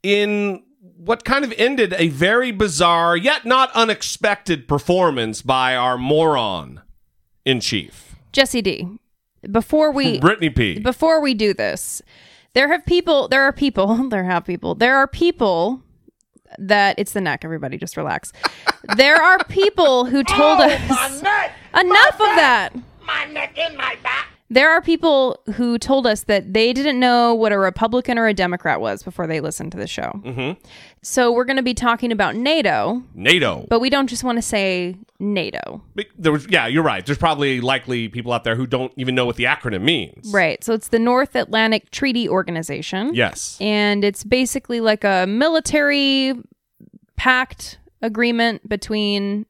[0.02, 0.62] in
[0.98, 6.82] what kind of ended a very bizarre yet not unexpected performance by our moron
[7.46, 8.99] in chief, Jesse D.
[9.50, 10.78] Before we Brittany P.
[10.78, 12.02] before we do this,
[12.54, 15.82] there have people, there are people, there have people, there are people
[16.58, 17.44] that it's the neck.
[17.44, 18.32] Everybody, just relax.
[18.96, 22.74] There are people who told oh, us my neck, enough of that.
[23.04, 24.29] my neck and my back.
[24.52, 28.34] There are people who told us that they didn't know what a Republican or a
[28.34, 30.20] Democrat was before they listened to the show.
[30.24, 30.60] Mm-hmm.
[31.02, 33.64] So we're going to be talking about NATO, NATO.
[33.70, 35.82] but we don't just want to say NATO.
[35.94, 37.06] But There was, yeah, you're right.
[37.06, 40.32] There's probably likely people out there who don't even know what the acronym means.
[40.32, 40.62] Right.
[40.64, 43.14] So it's the North Atlantic Treaty Organization.
[43.14, 43.56] Yes.
[43.60, 46.34] and it's basically like a military
[47.16, 49.46] pact agreement between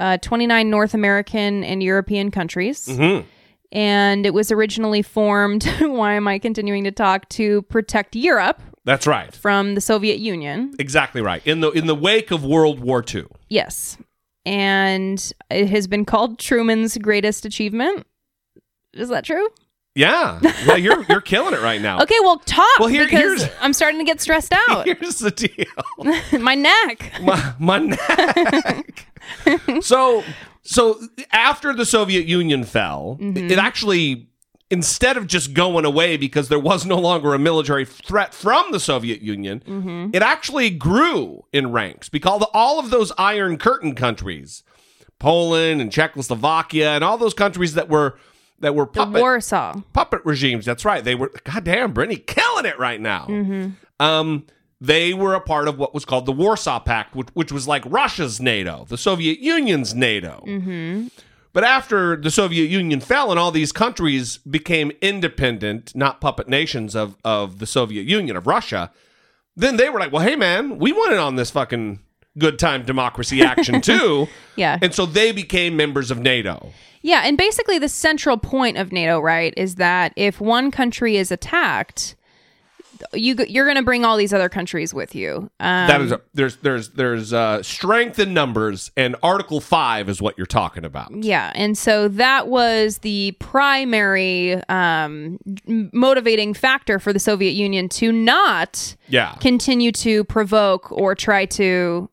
[0.00, 2.88] uh, 29 North American and European countries.
[2.88, 3.24] Mhm.
[3.72, 9.06] And it was originally formed, why am I continuing to talk, to protect Europe That's
[9.06, 9.32] right.
[9.34, 10.74] from the Soviet Union.
[10.78, 11.40] Exactly right.
[11.46, 13.26] In the in the wake of World War II.
[13.48, 13.96] Yes.
[14.46, 18.06] And it has been called Truman's greatest achievement.
[18.94, 19.48] Is that true?
[19.94, 20.40] Yeah.
[20.64, 21.98] Yeah, you're you're killing it right now.
[22.02, 24.86] Okay, well, talk Well, here- because here's- I'm starting to get stressed out.
[24.86, 26.40] Here's the deal.
[26.40, 27.12] My neck.
[27.20, 29.06] My, my neck.
[29.82, 30.24] so
[30.62, 31.00] so
[31.32, 33.50] after the Soviet Union fell, Mm-hmm.
[33.50, 34.26] it actually
[34.72, 38.78] instead of just going away because there was no longer a military threat from the
[38.78, 40.10] Soviet Union, Mm-hmm.
[40.12, 44.62] it actually grew in ranks because all of those Iron Curtain countries,
[45.18, 48.16] Poland and Czechoslovakia and all those countries that were
[48.60, 49.80] that were The puppet Warsaw.
[49.94, 50.66] puppet regimes.
[50.66, 51.02] That's right.
[51.02, 53.26] They were goddamn Brittany killing it right now.
[53.28, 53.70] Mm-hmm.
[54.04, 54.44] Um,
[54.80, 57.82] they were a part of what was called the Warsaw Pact, which, which was like
[57.86, 60.42] Russia's NATO, the Soviet Union's NATO.
[60.46, 61.08] Mm-hmm.
[61.52, 66.94] But after the Soviet Union fell and all these countries became independent, not puppet nations
[66.94, 68.92] of, of the Soviet Union, of Russia,
[69.56, 71.98] then they were like, well, hey, man, we want in on this fucking
[72.38, 74.28] good time democracy action too.
[74.56, 74.78] Yeah.
[74.80, 76.72] And so they became members of NATO.
[77.02, 81.32] Yeah, and basically the central point of NATO, right, is that if one country is
[81.32, 82.14] attacked,
[83.12, 85.50] you you're going to bring all these other countries with you.
[85.60, 90.20] Um, that is a, there's there's there's uh, strength in numbers, and Article Five is
[90.22, 91.10] what you're talking about.
[91.24, 98.12] Yeah, and so that was the primary um, motivating factor for the Soviet Union to
[98.12, 99.34] not Yeah.
[99.40, 102.08] continue to provoke or try to.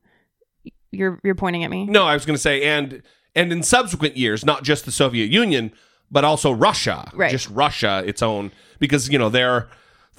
[0.91, 1.85] You're you're pointing at me.
[1.85, 3.01] No, I was going to say, and
[3.35, 5.71] and in subsequent years, not just the Soviet Union,
[6.09, 7.29] but also Russia, Right.
[7.29, 9.67] just Russia, its own, because you know they're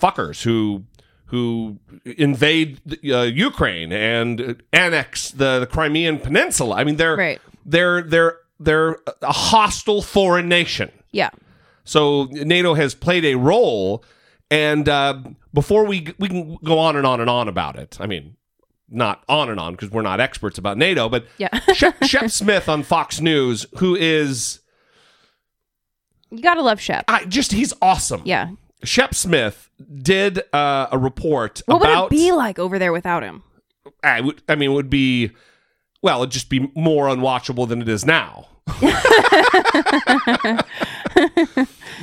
[0.01, 0.85] fuckers who
[1.27, 2.81] who invade
[3.13, 6.77] uh, Ukraine and annex the, the Crimean Peninsula.
[6.77, 7.41] I mean, they're Right.
[7.67, 10.91] they're they're they're a hostile foreign nation.
[11.13, 11.31] Yeah.
[11.85, 14.05] So NATO has played a role,
[14.51, 15.21] and uh,
[15.53, 17.99] before we we can go on and on and on about it.
[18.01, 18.37] I mean,
[18.89, 21.49] not on and on because we're not experts about NATO, but Yeah.
[21.75, 24.61] Shep, Shep Smith on Fox News, who is
[26.31, 27.05] You gotta love Shep.
[27.09, 28.23] I just he's awesome.
[28.25, 28.51] Yeah.
[28.85, 29.71] Shep Smith
[30.03, 33.43] did uh, a report What would it be like over there without him?
[34.03, 34.43] I would.
[34.49, 35.33] I mean, it would be.
[36.03, 38.49] Well, it'd just be more unwatchable than it is now.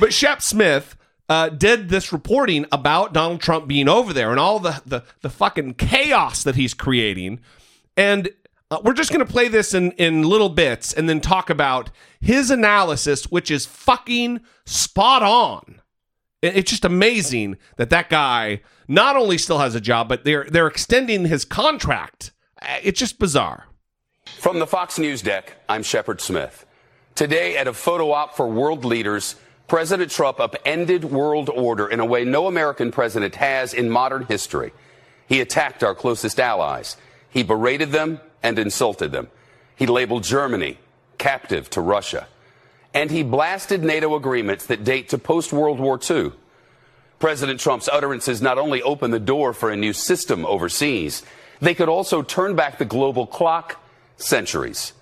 [0.00, 0.96] but Shep Smith
[1.28, 5.30] uh, did this reporting about Donald Trump being over there and all the the, the
[5.30, 7.40] fucking chaos that he's creating,
[7.96, 8.28] and
[8.70, 11.90] uh, we're just going to play this in in little bits and then talk about
[12.20, 15.80] his analysis, which is fucking spot on.
[16.42, 20.44] It- It's just amazing that that guy not only still has a job, but they're
[20.44, 22.32] they're extending his contract.
[22.60, 23.66] Uh, It's just bizarre.
[24.38, 26.66] From the Fox News deck, I'm Shepard Smith.
[27.14, 29.36] Today, at a photo op for world leaders,
[29.68, 34.72] President Trump upended world order in a way no American president has in modern history.
[35.26, 36.96] He attacked our closest allies.
[37.30, 39.28] He berated them and insulted them.
[39.74, 40.78] He labeled Germany
[41.18, 42.28] captive to Russia.
[42.96, 46.32] And he blasted NATO agreements that date to post World War II.
[47.18, 51.22] President Trump's utterances not only open the door for a new system overseas,
[51.60, 53.84] they could also turn back the global clock
[54.16, 54.94] centuries.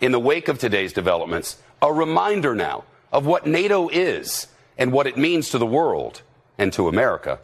[0.00, 2.82] In the wake of today's developments, a reminder now
[3.12, 6.22] of what NATO is and what it means to the world
[6.58, 7.38] and to America.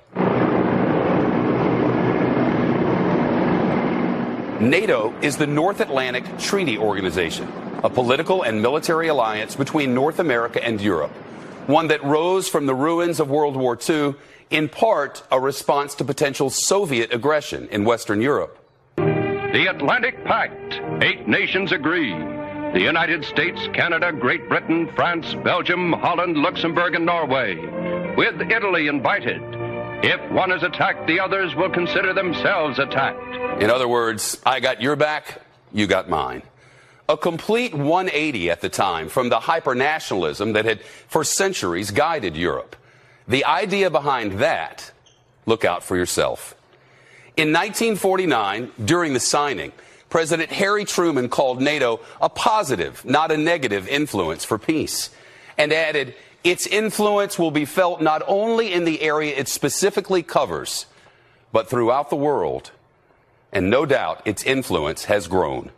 [4.60, 7.46] NATO is the North Atlantic Treaty Organization,
[7.82, 11.10] a political and military alliance between North America and Europe,
[11.66, 14.14] one that rose from the ruins of World War II,
[14.50, 18.58] in part a response to potential Soviet aggression in Western Europe.
[18.96, 20.80] The Atlantic Pact.
[21.02, 22.12] Eight nations agree.
[22.72, 27.56] The United States, Canada, Great Britain, France, Belgium, Holland, Luxembourg, and Norway.
[28.16, 29.42] With Italy invited.
[30.04, 33.62] If one is attacked, the others will consider themselves attacked.
[33.62, 36.42] In other words, I got your back, you got mine.
[37.12, 42.74] A complete 180 at the time from the hypernationalism that had for centuries guided Europe.
[43.28, 44.90] The idea behind that,
[45.44, 46.54] look out for yourself.
[47.36, 49.72] In 1949, during the signing,
[50.08, 55.10] President Harry Truman called NATO a positive, not a negative influence for peace,
[55.58, 60.86] and added, its influence will be felt not only in the area it specifically covers,
[61.52, 62.70] but throughout the world.
[63.52, 65.72] And no doubt its influence has grown.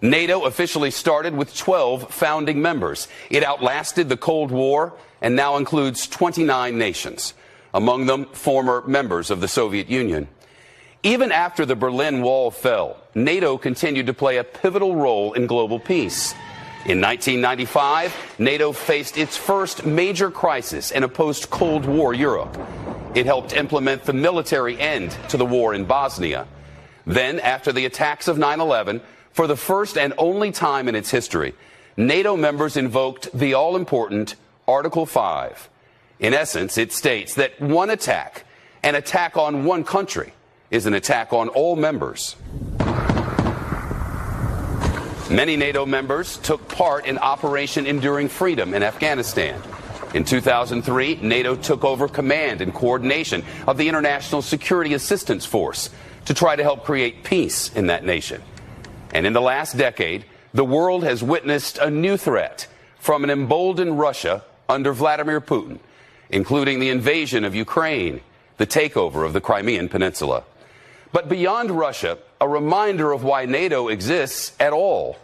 [0.00, 3.08] NATO officially started with 12 founding members.
[3.30, 7.34] It outlasted the Cold War and now includes 29 nations,
[7.72, 10.28] among them former members of the Soviet Union.
[11.02, 15.78] Even after the Berlin Wall fell, NATO continued to play a pivotal role in global
[15.78, 16.32] peace.
[16.84, 22.56] In 1995, NATO faced its first major crisis in a post Cold War Europe.
[23.14, 26.46] It helped implement the military end to the war in Bosnia.
[27.06, 29.00] Then, after the attacks of 9 11,
[29.36, 31.52] for the first and only time in its history,
[31.98, 34.34] NATO members invoked the all important
[34.66, 35.68] Article 5.
[36.20, 38.46] In essence, it states that one attack,
[38.82, 40.32] an attack on one country,
[40.70, 42.36] is an attack on all members.
[45.30, 49.60] Many NATO members took part in Operation Enduring Freedom in Afghanistan.
[50.14, 55.90] In 2003, NATO took over command and coordination of the International Security Assistance Force
[56.24, 58.42] to try to help create peace in that nation.
[59.16, 62.66] And in the last decade, the world has witnessed a new threat
[62.98, 65.78] from an emboldened Russia under Vladimir Putin,
[66.28, 68.20] including the invasion of Ukraine,
[68.58, 70.44] the takeover of the Crimean Peninsula.
[71.12, 75.16] But beyond Russia, a reminder of why NATO exists at all.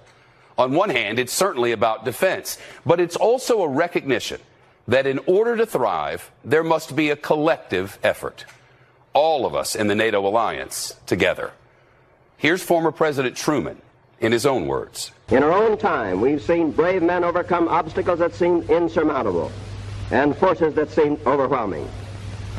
[0.56, 4.40] On one hand, it's certainly about defense, but it's also a recognition
[4.88, 8.46] that in order to thrive, there must be a collective effort.
[9.12, 11.52] All of us in the NATO alliance together.
[12.42, 13.80] Here's former President Truman
[14.18, 15.12] in his own words.
[15.28, 19.52] In our own time, we've seen brave men overcome obstacles that seemed insurmountable
[20.10, 21.88] and forces that seemed overwhelming.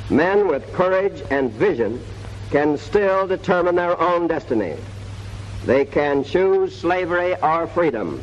[0.09, 2.01] Men with courage and vision
[2.49, 4.77] can still determine their own destiny.
[5.65, 8.21] They can choose slavery or freedom,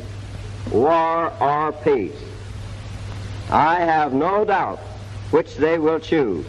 [0.71, 2.17] war or peace.
[3.51, 4.79] I have no doubt
[5.29, 6.47] which they will choose.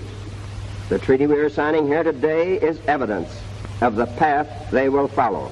[0.88, 3.28] The treaty we are signing here today is evidence
[3.82, 5.50] of the path they will follow.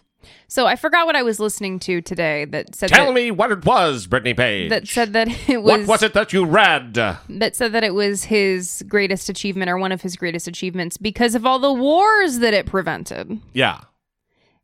[0.48, 3.52] So I forgot what I was listening to today that said Tell that, me what
[3.52, 4.70] it was, Brittany Page.
[4.70, 6.94] that said that it was what was it that you read?
[6.94, 11.34] that said that it was his greatest achievement or one of his greatest achievements because
[11.36, 13.80] of all the wars that it prevented Yeah.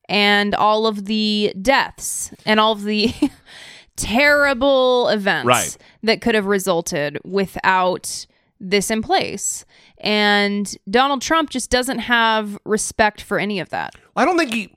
[0.08, 3.12] and all of the deaths and all of the
[3.96, 5.76] terrible events Right.
[6.02, 8.26] that could have resulted without
[8.60, 9.64] this in place.
[10.06, 13.96] And Donald Trump just doesn't have respect for any of that.
[14.14, 14.72] I don't think he.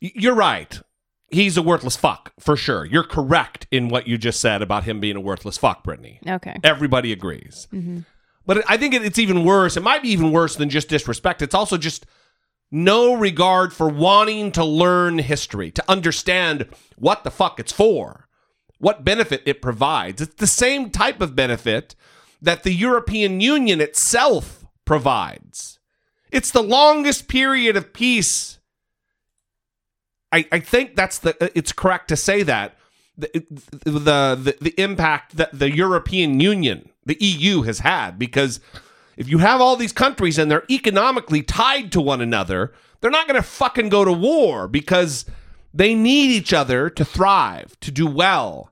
[0.00, 0.78] You're right.
[1.30, 2.84] He's a worthless fuck for sure.
[2.84, 6.20] You're correct in what you just said about him being a worthless fuck, Brittany.
[6.28, 6.54] Okay.
[6.62, 7.66] Everybody agrees.
[7.72, 8.04] Mhm.
[8.44, 9.78] But I think it's even worse.
[9.78, 11.40] It might be even worse than just disrespect.
[11.40, 12.04] It's also just
[12.70, 18.28] no regard for wanting to learn history, to understand what the fuck it's for,
[18.78, 20.20] what benefit it provides.
[20.20, 21.94] It's the same type of benefit
[22.42, 25.78] that the European Union itself provides.
[26.30, 28.58] It's the longest period of peace.
[30.32, 32.76] I, I think that's the uh, it's correct to say that
[33.16, 33.28] the,
[33.84, 38.60] the the the impact that the European Union, the EU has had because
[39.16, 43.28] if you have all these countries and they're economically tied to one another, they're not
[43.28, 45.26] going to fucking go to war because
[45.74, 48.71] they need each other to thrive, to do well.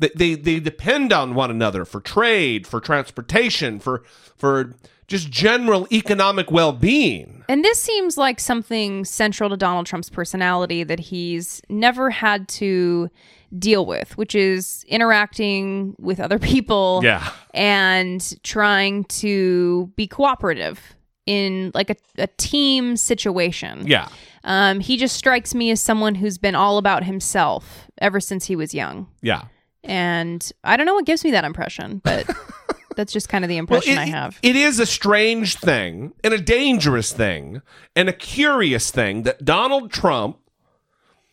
[0.00, 4.02] They, they they depend on one another for trade, for transportation, for
[4.36, 4.74] for
[5.06, 7.44] just general economic well-being.
[7.48, 13.10] And this seems like something central to Donald Trump's personality that he's never had to
[13.58, 17.28] deal with, which is interacting with other people Yeah.
[17.52, 20.80] and trying to be cooperative
[21.26, 23.86] in like a, a team situation.
[23.88, 24.08] Yeah.
[24.44, 28.54] Um, he just strikes me as someone who's been all about himself ever since he
[28.56, 29.08] was young.
[29.22, 29.42] Yeah.
[29.84, 32.28] And I don't know what gives me that impression, but
[32.96, 34.38] that's just kind of the impression I have.
[34.42, 37.62] It is a strange thing and a dangerous thing
[37.96, 40.38] and a curious thing that Donald Trump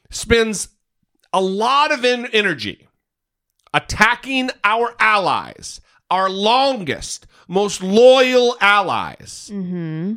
[0.09, 0.69] spends
[1.33, 2.87] a lot of en- energy
[3.73, 10.13] attacking our allies, our longest, most loyal allies Mm-hmm.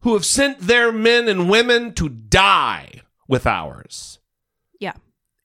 [0.00, 4.18] who have sent their men and women to die with ours.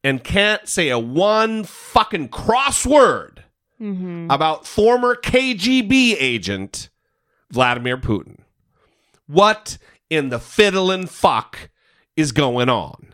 [0.08, 3.40] And can't say a one fucking crossword
[3.80, 4.32] Mm-hmm.
[4.32, 6.90] about former KGB agent
[7.52, 8.40] Vladimir Putin.
[9.28, 9.78] What
[10.10, 11.70] in the fiddlin' fuck
[12.16, 13.14] is going on?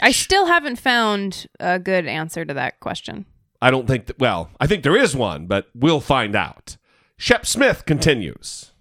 [0.00, 3.26] I still haven't found a good answer to that question.
[3.60, 6.78] I don't think that, well, I think there is one, but we'll find out.
[7.18, 8.72] Shep Smith continues.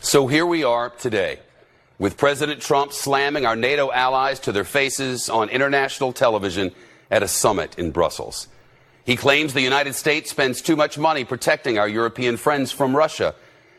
[0.00, 1.38] So here we are today,
[1.98, 6.72] with President Trump slamming our NATO allies to their faces on international television
[7.10, 8.48] at a summit in Brussels.
[9.04, 13.34] He claims the United States spends too much money protecting our European friends from Russia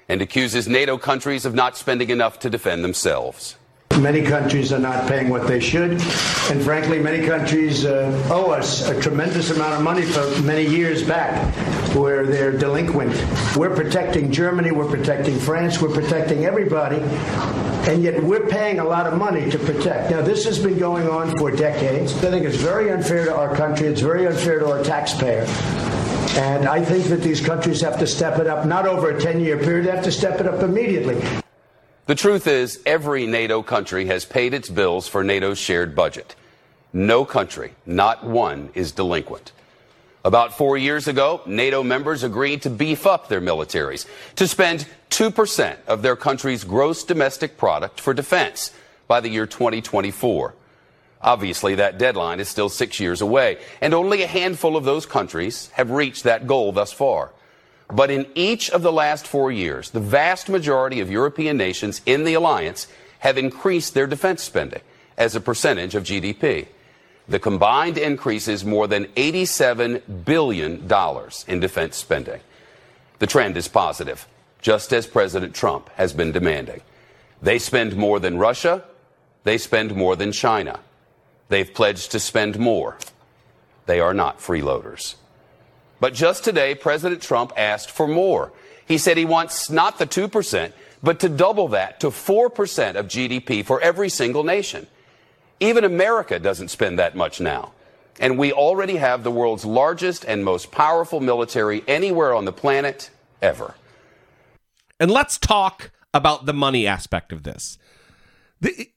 [0.10, 3.56] and accuses NATO countries of not spending enough to defend themselves.
[4.02, 8.88] Many countries are not paying what they should, and frankly, many countries uh, owe us
[8.88, 11.54] a tremendous amount of money for many years back,
[11.94, 13.12] where they're delinquent.
[13.58, 17.02] We're protecting Germany, we're protecting France, we're protecting everybody,
[17.92, 20.12] and yet we're paying a lot of money to protect.
[20.12, 22.14] Now, this has been going on for decades.
[22.24, 23.88] I think it's very unfair to our country.
[23.88, 25.44] It's very unfair to our taxpayer.
[26.38, 29.42] And I think that these countries have to step it up, not over a 10
[29.42, 31.22] year period, they have to step it up immediately.
[32.10, 36.36] The truth is, every NATO country has paid its bills for NATO's shared budget.
[36.92, 39.52] No country, not one, is delinquent.
[40.26, 44.08] About four years ago, NATO members agreed to beef up their militaries,
[44.38, 48.74] to spend 2% of their country's gross domestic product for defense
[49.08, 50.56] by the year 2024.
[51.22, 55.70] Obviously, that deadline is still six years away, and only a handful of those countries
[55.74, 57.30] have reached that goal thus far.
[57.92, 62.24] But in each of the last four years, the vast majority of European nations in
[62.24, 62.88] the alliance
[63.20, 64.82] have increased their defense spending
[65.18, 66.68] as a percentage of GDP.
[67.28, 70.90] The combined increase is more than $87 billion
[71.48, 72.40] in defense spending.
[73.20, 74.28] The trend is positive,
[74.62, 76.82] just as President Trump has been demanding.
[77.42, 78.84] They spend more than Russia,
[79.44, 80.80] they spend more than China.
[81.50, 82.98] They've pledged to spend more.
[83.86, 85.16] They are not freeloaders.
[86.00, 88.52] But just today, President Trump asked for more.
[88.86, 90.72] He said he wants not the 2%,
[91.04, 94.88] but to double that to 4% of GDP for every single nation.
[95.60, 97.74] Even America doesn't spend that much now.
[98.20, 103.12] And we already have the world's largest and most powerful military anywhere on the planet
[103.42, 103.76] ever.
[105.00, 107.78] And let's talk about the money aspect of this.
[108.60, 108.90] The-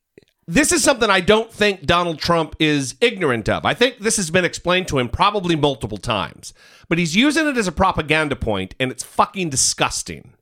[0.46, 3.64] This is something I don't think Donald Trump is ignorant of.
[3.64, 6.52] I think this has been explained to him probably multiple times,
[6.88, 10.32] but he's using it as a propaganda point, and it's fucking disgusting.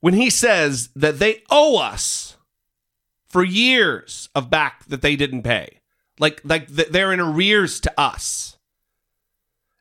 [0.00, 2.36] When he says that they owe us
[3.28, 5.80] for years of back that they didn't pay,
[6.20, 8.58] like like they're in arrears to us,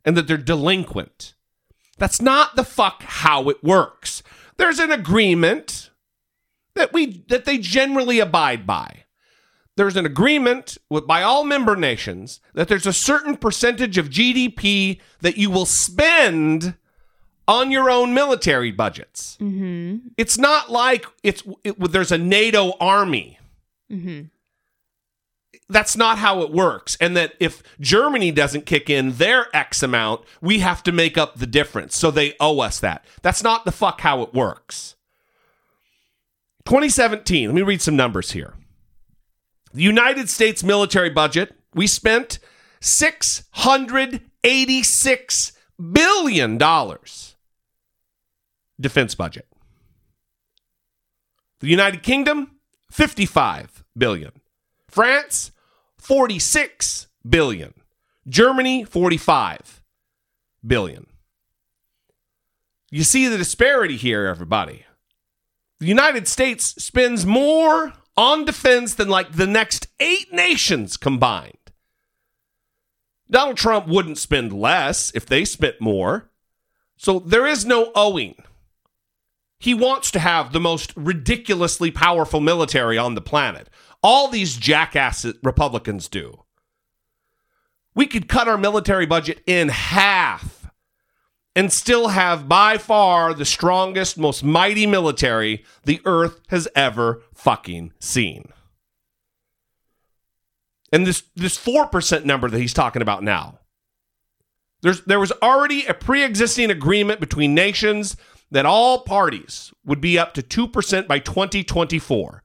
[0.03, 1.35] and that they're delinquent.
[1.99, 4.23] That's not the fuck how it works.
[4.57, 5.91] There's an agreement
[6.75, 9.03] that we that they generally abide by.
[9.75, 14.99] There's an agreement with by all member nations that there's a certain percentage of GDP
[15.21, 16.75] that you will spend
[17.47, 19.37] on your own military budgets.
[19.41, 20.07] Mm-hmm.
[20.17, 23.39] It's not like it's it, there's a NATO army.
[23.91, 24.27] Mm-hmm.
[25.69, 26.97] That's not how it works.
[27.01, 31.37] And that if Germany doesn't kick in their X amount, we have to make up
[31.37, 31.95] the difference.
[31.95, 33.05] So they owe us that.
[33.21, 34.95] That's not the fuck how it works.
[36.65, 38.55] 2017, let me read some numbers here.
[39.73, 42.39] The United States military budget, we spent
[42.81, 45.51] $686
[45.91, 46.57] billion
[48.79, 49.47] defense budget.
[51.59, 52.51] The United Kingdom,
[52.91, 54.31] 55 billion.
[54.89, 55.51] France,
[55.97, 57.73] 46 billion.
[58.27, 59.81] Germany, 45
[60.65, 61.07] billion.
[62.91, 64.85] You see the disparity here, everybody.
[65.83, 71.57] The United States spends more on defense than like the next eight nations combined.
[73.29, 76.31] Donald Trump wouldn't spend less if they spent more.
[76.95, 78.35] So there is no owing.
[79.59, 83.69] He wants to have the most ridiculously powerful military on the planet.
[84.01, 86.45] All these jackass Republicans do.
[87.93, 90.62] We could cut our military budget in half
[91.55, 97.93] and still have by far the strongest, most mighty military the earth has ever fucking
[97.99, 98.51] seen.
[100.91, 103.59] And this this 4% number that he's talking about now.
[104.81, 108.15] There's there was already a pre-existing agreement between nations
[108.51, 112.43] that all parties would be up to 2% by 2024.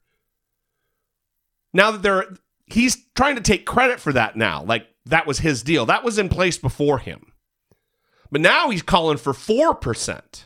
[1.74, 2.36] Now that they're
[2.66, 4.62] he's trying to take credit for that now.
[4.62, 5.86] Like that was his deal.
[5.86, 7.27] That was in place before him.
[8.30, 10.44] But now he's calling for 4%.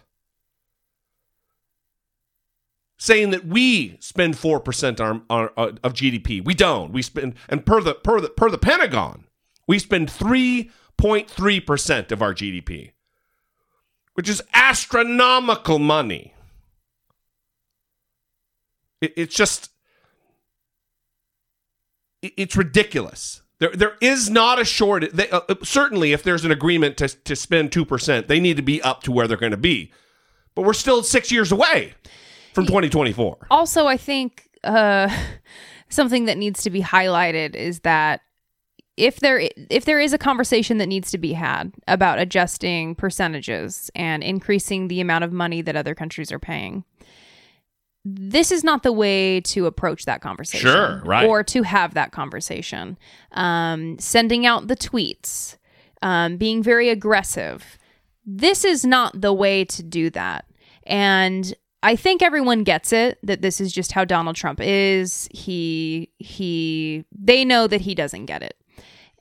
[2.99, 6.45] Saying that we spend 4% on, on, on, of GDP.
[6.45, 6.93] We don't.
[6.93, 9.25] We spend and per the per the per the Pentagon,
[9.67, 12.93] we spend 3.3% of our GDP.
[14.15, 16.35] Which is astronomical money.
[19.01, 19.73] It, it's just
[22.23, 23.42] it, it's ridiculous.
[23.63, 25.05] There, there is not a short.
[25.13, 28.63] They, uh, certainly, if there's an agreement to, to spend two percent, they need to
[28.63, 29.93] be up to where they're going to be.
[30.57, 31.95] But we're still six years away
[32.55, 33.47] from 2024.
[33.53, 35.09] Also, I think uh,
[35.89, 38.23] something that needs to be highlighted is that
[38.97, 43.93] if there if there is a conversation that needs to be had about adjusting percentages
[43.95, 46.83] and increasing the amount of money that other countries are paying,
[48.05, 50.71] this is not the way to approach that conversation.
[50.71, 51.27] Sure, right.
[51.27, 52.99] Or to have that conversation.
[53.33, 55.57] Um, sending out the tweets,
[56.03, 57.79] um, being very aggressive.
[58.27, 60.47] This is not the way to do that.
[60.85, 65.29] And I think everyone gets it that this is just how Donald Trump is.
[65.33, 68.57] He he they know that he doesn't get it.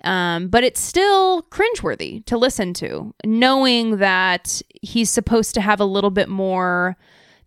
[0.03, 5.85] Um, but it's still cringeworthy to listen to, knowing that he's supposed to have a
[5.85, 6.97] little bit more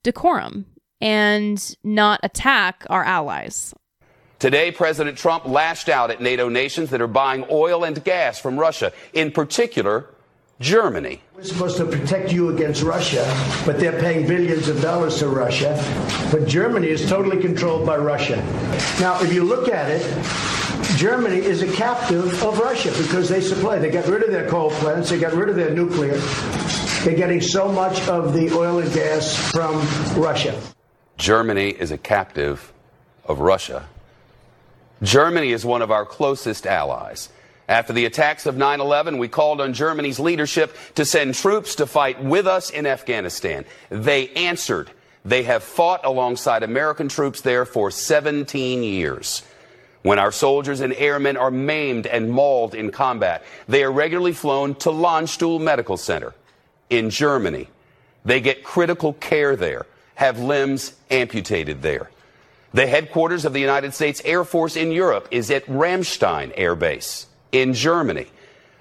[0.04, 0.66] decorum
[1.04, 3.74] and not attack our allies.
[4.38, 8.58] Today, President Trump lashed out at NATO nations that are buying oil and gas from
[8.58, 10.08] Russia, in particular,
[10.60, 11.20] Germany.
[11.36, 13.22] We're supposed to protect you against Russia,
[13.66, 15.76] but they're paying billions of dollars to Russia.
[16.32, 18.36] But Germany is totally controlled by Russia.
[19.00, 20.02] Now, if you look at it,
[20.96, 23.78] Germany is a captive of Russia because they supply.
[23.78, 26.16] They got rid of their coal plants, they got rid of their nuclear.
[27.04, 29.74] They're getting so much of the oil and gas from
[30.20, 30.58] Russia.
[31.16, 32.72] Germany is a captive
[33.24, 33.88] of Russia.
[35.02, 37.28] Germany is one of our closest allies.
[37.68, 41.86] After the attacks of 9 11, we called on Germany's leadership to send troops to
[41.86, 43.64] fight with us in Afghanistan.
[43.90, 44.90] They answered.
[45.24, 49.42] They have fought alongside American troops there for 17 years.
[50.02, 54.74] When our soldiers and airmen are maimed and mauled in combat, they are regularly flown
[54.76, 56.34] to Landstuhl Medical Center
[56.90, 57.68] in Germany.
[58.26, 62.10] They get critical care there, have limbs amputated there.
[62.72, 67.26] The headquarters of the United States Air Force in Europe is at Ramstein Air Base
[67.52, 68.26] in Germany.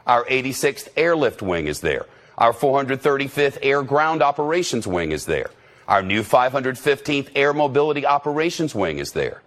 [0.07, 2.07] Our 86th Airlift Wing is there.
[2.37, 5.51] Our 435th Air Ground Operations Wing is there.
[5.87, 9.41] Our new 515th Air Mobility Operations Wing is there.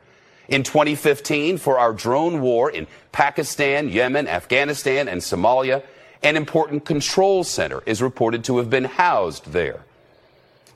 [0.49, 5.83] In 2015, for our drone war in Pakistan, Yemen, Afghanistan, and Somalia,
[6.23, 9.86] an important control center is reported to have been housed there.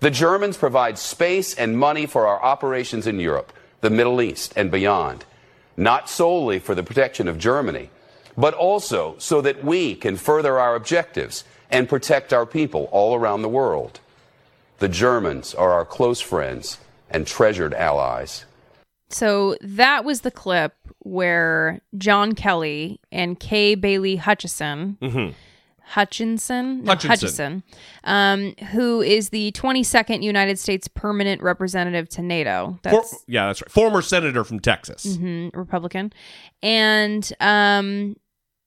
[0.00, 4.70] The Germans provide space and money for our operations in Europe, the Middle East, and
[4.70, 5.26] beyond,
[5.76, 7.90] not solely for the protection of Germany,
[8.36, 13.42] but also so that we can further our objectives and protect our people all around
[13.42, 14.00] the world.
[14.78, 16.78] The Germans are our close friends
[17.10, 18.46] and treasured allies.
[19.10, 25.34] So that was the clip where John Kelly and Kay Bailey Hutchison, Mhm.
[25.90, 27.10] Hutchinson, No, Hutchinson.
[27.10, 27.62] Hutchison,
[28.04, 32.78] um, who is the 22nd United States Permanent Representative to NATO.
[32.84, 33.70] For- yeah, that's right.
[33.70, 35.04] Former senator from Texas.
[35.16, 36.12] mhm, Republican,
[36.62, 38.16] and um,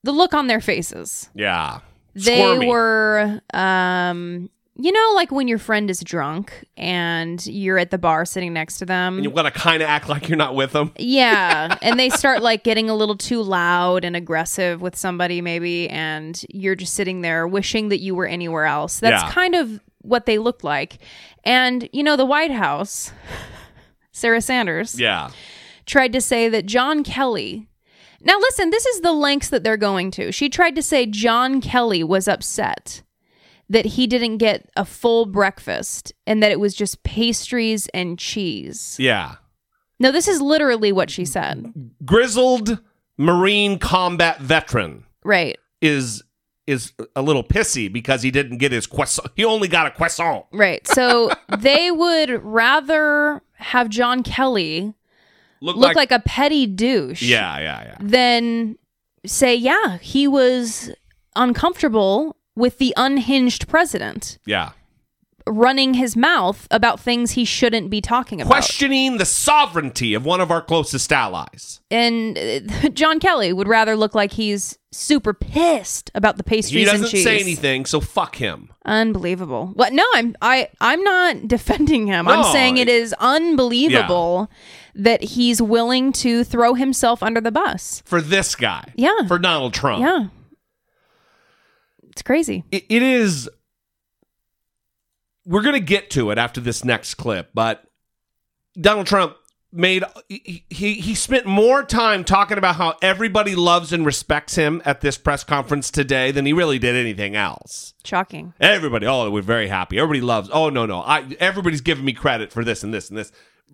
[0.03, 1.29] the look on their faces.
[1.33, 1.79] Yeah.
[2.15, 2.67] They Squirmy.
[2.67, 8.25] were, um, you know, like when your friend is drunk and you're at the bar
[8.25, 9.15] sitting next to them.
[9.17, 10.91] And you want to kind of act like you're not with them.
[10.97, 15.87] Yeah, and they start like getting a little too loud and aggressive with somebody maybe
[15.89, 18.99] and you're just sitting there wishing that you were anywhere else.
[18.99, 19.31] That's Yeah.
[19.31, 20.97] kind of what they look like.
[21.43, 23.11] And you know, the White House,
[24.11, 25.29] Sarah Sanders, Yeah.
[25.85, 27.67] tried to say that John Kelly
[28.25, 30.31] Now listen, this is the lengths that they're going to.
[30.31, 33.03] She tried to say John Kelly was upset
[33.73, 38.95] that he didn't get a full breakfast and that it was just pastries and cheese.
[38.99, 39.35] Yeah.
[39.99, 41.71] No, this is literally what she said.
[42.05, 42.79] Grizzled
[43.17, 45.57] Marine combat veteran Right.
[45.81, 46.23] is
[46.65, 49.27] is a little pissy because he didn't get his croissant.
[49.35, 50.45] He only got a croissant.
[50.53, 50.87] Right.
[50.87, 54.93] So they would rather have John Kelly
[55.61, 57.97] Look, look like, a petty douche Yeah, yeah, yeah.
[58.01, 58.77] than
[59.25, 60.89] say, yeah, he was
[61.35, 64.71] uncomfortable with the unhinged president Yeah.
[65.45, 68.49] running his mouth about things he shouldn't be talking about.
[68.51, 71.81] Questioning the sovereignty of one of our closest allies.
[71.91, 76.85] And uh, John Kelly would rather look like he's super pissed about the pastries He
[76.85, 77.23] doesn't and cheese.
[77.25, 78.69] say anything, so fuck him.
[78.85, 79.71] Unbelievable.
[79.73, 79.91] What?
[79.91, 82.27] No, I'm I I'm not defending him.
[82.27, 84.49] I'm No, saying it is unbelievable
[84.95, 88.01] that he's willing to throw himself under the bus.
[88.05, 88.93] For this guy.
[88.95, 89.27] Yeah.
[89.27, 90.01] For Donald Trump.
[90.01, 90.27] Yeah.
[92.13, 92.63] It's crazy.
[92.71, 93.49] it, it is
[95.45, 97.83] we're going to get to it after this next clip but
[98.79, 99.35] donald trump
[99.71, 104.81] made he, he he spent more time talking about how everybody loves and respects him
[104.85, 108.53] at this press conference today than he really did anything else Shocking.
[108.59, 112.51] everybody oh we're very happy everybody loves oh no no i everybody's giving me credit
[112.51, 113.31] for this and this and this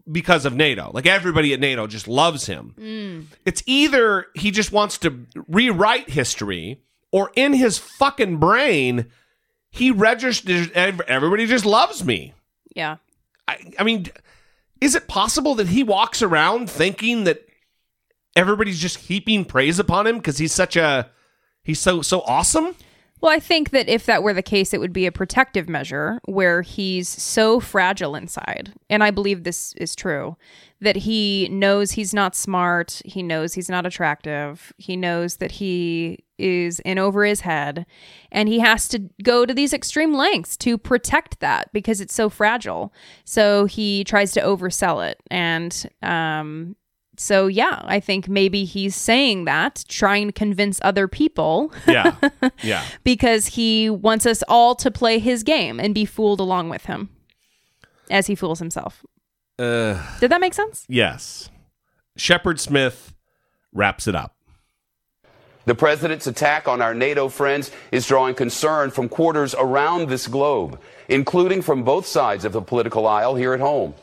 [0.10, 3.26] because of nato like everybody at nato just loves him Mm.
[3.46, 6.82] it's either he just wants to rewrite history
[7.12, 9.06] or in his fucking brain
[9.72, 12.34] he registers everybody just loves me
[12.74, 12.98] Yeah.
[13.48, 14.08] I, I mean
[14.82, 17.42] is it possible that he walks around thinking that
[18.36, 21.10] everybody's just heaping praise upon him because he's such a
[21.64, 22.76] he's so so awesome
[23.22, 26.20] Well, I think that if that were the case, it would be a protective measure
[26.26, 28.74] where he's so fragile inside.
[28.90, 30.38] And I believe this is true
[30.80, 33.02] that he knows he's not smart.
[33.04, 34.72] He knows he's not attractive.
[34.78, 37.86] He knows that he is in over his head.
[38.32, 42.30] And he has to go to these extreme lengths to protect that because it's so
[42.30, 42.94] fragile.
[43.26, 45.22] So he tries to oversell it.
[45.30, 46.78] And, um,
[47.22, 52.16] so yeah, I think maybe he's saying that, trying to convince other people yeah
[52.64, 56.86] yeah because he wants us all to play his game and be fooled along with
[56.86, 57.10] him
[58.10, 59.06] as he fools himself.
[59.60, 60.86] uh, Did that make sense?
[60.88, 61.50] yes
[62.16, 63.14] shepard smith
[63.74, 64.36] wraps it up
[65.66, 70.80] The president's attack on our NATO friends is drawing concern from quarters around this globe,
[71.08, 73.94] including from both sides of the political aisle here at home.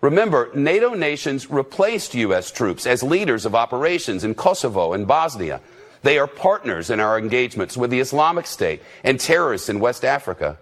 [0.00, 2.50] Remember, NATO nations replaced U.S.
[2.50, 5.60] troops as leaders of operations in Kosovo and Bosnia.
[6.02, 10.58] They are partners in our engagements with the Islamic State and terrorists in West Africa.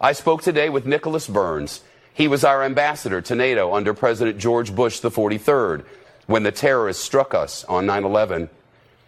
[0.00, 1.82] I spoke today with Nicholas Burns.
[2.12, 5.84] He was our ambassador to NATO under President George Bush the 43rd
[6.26, 8.50] when the terrorists struck us on 9 11.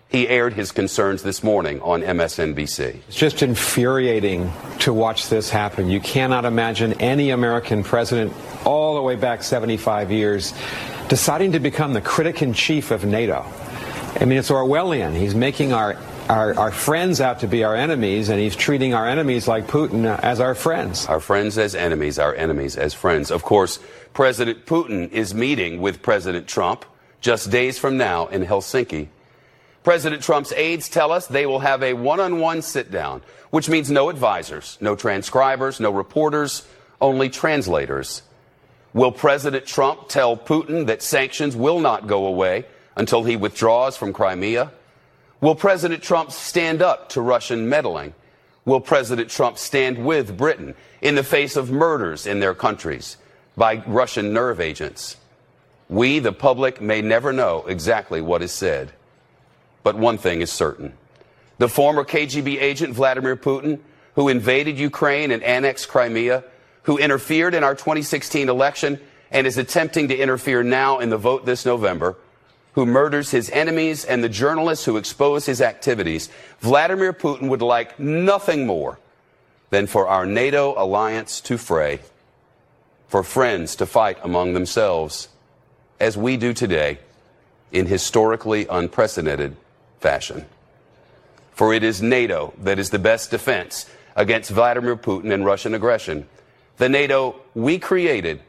[0.08, 3.00] He aired his concerns this morning on MSNBC.
[3.08, 4.50] It's just infuriating
[4.80, 5.90] to watch this happen.
[5.90, 8.32] You cannot imagine any American president,
[8.64, 10.54] all the way back 75 years,
[11.08, 13.44] deciding to become the critic in chief of NATO.
[14.18, 15.14] I mean, it's Orwellian.
[15.14, 15.98] He's making our,
[16.30, 20.18] our, our friends out to be our enemies, and he's treating our enemies like Putin
[20.20, 21.04] as our friends.
[21.04, 23.30] Our friends as enemies, our enemies as friends.
[23.30, 23.78] Of course,
[24.14, 26.86] President Putin is meeting with President Trump
[27.20, 29.08] just days from now in Helsinki.
[29.88, 33.70] President Trump's aides tell us they will have a one on one sit down, which
[33.70, 36.68] means no advisors, no transcribers, no reporters,
[37.00, 38.20] only translators.
[38.92, 42.66] Will President Trump tell Putin that sanctions will not go away
[42.96, 44.70] until he withdraws from Crimea?
[45.40, 48.12] Will President Trump stand up to Russian meddling?
[48.66, 53.16] Will President Trump stand with Britain in the face of murders in their countries
[53.56, 55.16] by Russian nerve agents?
[55.88, 58.92] We, the public, may never know exactly what is said.
[59.88, 60.92] But one thing is certain.
[61.56, 63.78] The former KGB agent Vladimir Putin,
[64.16, 66.44] who invaded Ukraine and annexed Crimea,
[66.82, 71.46] who interfered in our 2016 election and is attempting to interfere now in the vote
[71.46, 72.16] this November,
[72.74, 76.28] who murders his enemies and the journalists who expose his activities,
[76.60, 78.98] Vladimir Putin would like nothing more
[79.70, 82.00] than for our NATO alliance to fray,
[83.06, 85.28] for friends to fight among themselves,
[85.98, 86.98] as we do today
[87.72, 89.56] in historically unprecedented
[90.00, 90.46] fashion.
[91.52, 96.28] For it is NATO that is the best defense against Vladimir Putin and Russian aggression.
[96.76, 98.40] The NATO we created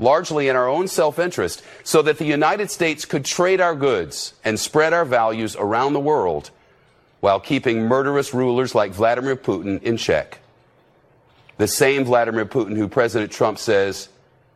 [0.00, 4.34] largely in our own self interest, so that the United States could trade our goods
[4.44, 6.50] and spread our values around the world
[7.20, 10.40] while keeping murderous rulers like Vladimir Putin in check.
[11.58, 14.08] The same Vladimir Putin who President Trump says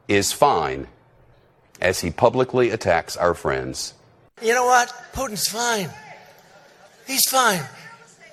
[0.09, 0.89] is fine
[1.81, 3.93] as he publicly attacks our friends.
[4.43, 4.89] You know what?
[5.13, 5.91] Putin's fine.
[7.07, 7.63] He's fine.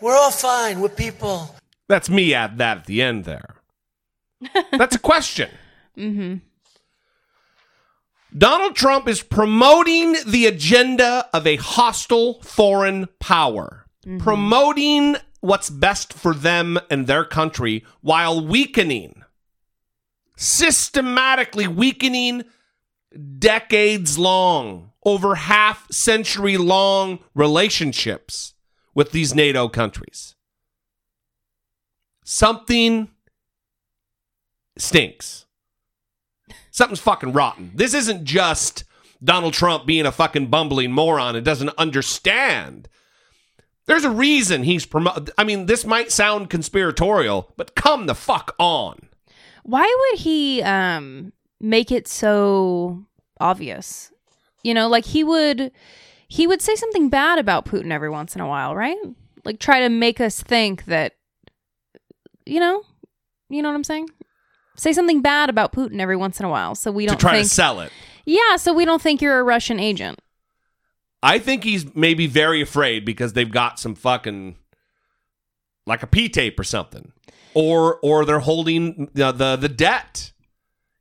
[0.01, 0.79] We're all fine.
[0.79, 1.55] We're people.
[1.87, 3.55] That's me at that at the end there.
[4.71, 5.49] That's a question.
[5.97, 6.35] Mm-hmm.
[8.37, 13.85] Donald Trump is promoting the agenda of a hostile foreign power,
[14.19, 19.23] promoting what's best for them and their country while weakening,
[20.37, 22.45] systematically weakening
[23.37, 28.53] decades long, over half century long relationships
[28.93, 30.35] with these NATO countries.
[32.23, 33.09] Something
[34.77, 35.45] stinks.
[36.71, 37.71] Something's fucking rotten.
[37.75, 38.83] This isn't just
[39.23, 42.87] Donald Trump being a fucking bumbling moron and doesn't understand.
[43.85, 45.29] There's a reason he's promo.
[45.37, 49.09] I mean, this might sound conspiratorial, but come the fuck on.
[49.63, 53.05] Why would he um make it so
[53.39, 54.11] obvious?
[54.63, 55.71] You know, like he would
[56.31, 58.95] he would say something bad about Putin every once in a while, right?
[59.43, 61.15] Like try to make us think that
[62.45, 62.83] you know,
[63.49, 64.07] you know what I'm saying?
[64.77, 67.49] Say something bad about Putin every once in a while so we don't try think
[67.49, 67.91] to sell it.
[68.23, 70.19] Yeah, so we don't think you're a Russian agent.
[71.21, 74.55] I think he's maybe very afraid because they've got some fucking
[75.85, 77.11] like a P tape or something,
[77.53, 80.31] or or they're holding the the, the debt,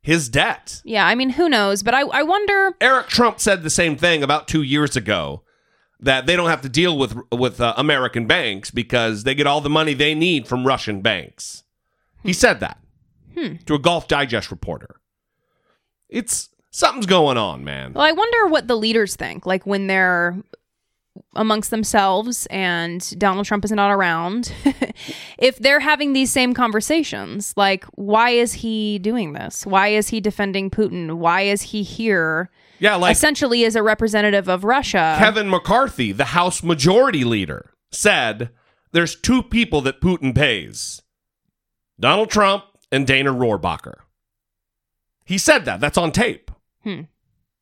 [0.01, 0.81] his debt.
[0.83, 1.83] Yeah, I mean, who knows?
[1.83, 2.75] But I, I wonder.
[2.81, 5.43] Eric Trump said the same thing about two years ago
[5.99, 9.61] that they don't have to deal with with uh, American banks because they get all
[9.61, 11.63] the money they need from Russian banks.
[12.23, 12.79] He said that
[13.35, 13.55] Hmm.
[13.65, 14.95] to a Golf Digest reporter.
[16.09, 17.93] It's something's going on, man.
[17.93, 20.35] Well, I wonder what the leaders think, like when they're
[21.35, 24.53] amongst themselves and Donald Trump is not around.
[25.37, 29.65] if they're having these same conversations, like, why is he doing this?
[29.65, 31.13] Why is he defending Putin?
[31.17, 32.49] Why is he here?
[32.79, 35.15] Yeah, like essentially as a representative of Russia.
[35.19, 38.49] Kevin McCarthy, the House Majority Leader, said
[38.91, 41.01] there's two people that Putin pays
[41.99, 43.99] Donald Trump and Dana Rohrabacher.
[45.25, 45.79] He said that.
[45.79, 46.51] That's on tape.
[46.83, 47.01] Hmm.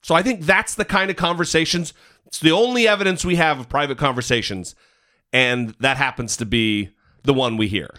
[0.02, 1.94] So I think that's the kind of conversations.
[2.26, 4.76] It's the only evidence we have of private conversations.
[5.34, 6.90] And that happens to be
[7.24, 7.94] the one we hear.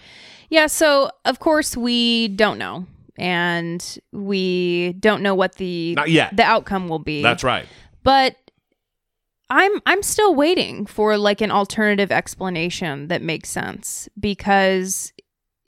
[0.48, 2.86] Yeah, so of course we don't know.
[3.18, 6.34] And we don't know what the Not yet.
[6.36, 7.22] the outcome will be.
[7.22, 7.66] That's right.
[8.02, 8.36] But
[9.50, 15.12] I'm I'm still waiting for like an alternative explanation that makes sense because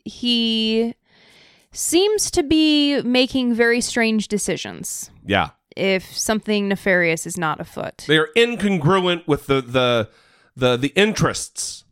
[0.05, 0.95] he
[1.72, 5.51] seems to be making very strange decisions Yeah.
[5.76, 8.04] If something nefarious is not afoot.
[8.06, 10.08] They are incongruent with the the
[10.54, 11.84] the, the interests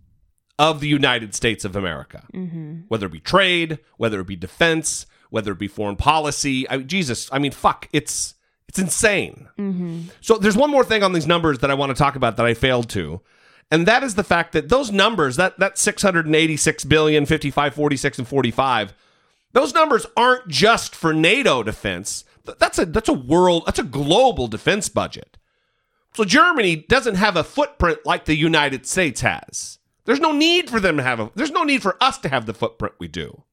[0.58, 2.24] of the United States of America.
[2.34, 2.84] Mhm.
[2.88, 6.68] Whether it be trade, whether it be defense, whether it be foreign policy.
[6.68, 8.34] I, Jesus, I mean, fuck, it's
[8.68, 9.48] it's insane.
[9.58, 10.02] Mm-hmm.
[10.20, 12.46] So there's one more thing on these numbers that I want to talk about that
[12.46, 13.20] I failed to.
[13.70, 18.28] And that is the fact that those numbers, that that 686 billion, 55, 46, and
[18.28, 18.94] 45,
[19.52, 22.24] those numbers aren't just for NATO defense.
[22.46, 25.36] Th- That's a that's a world, that's a global defense budget.
[26.14, 29.78] So Germany doesn't have a footprint like the United States has.
[30.04, 32.46] There's no need for them to have a there's no need for us to have
[32.46, 33.44] the footprint we do.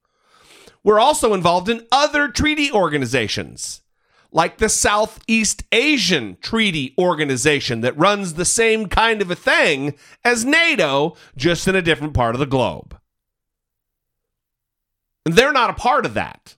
[0.84, 3.82] We're also involved in other treaty organizations
[4.32, 10.46] like the Southeast Asian Treaty Organization that runs the same kind of a thing as
[10.46, 13.00] NATO, just in a different part of the globe.
[15.26, 16.57] And they're not a part of that.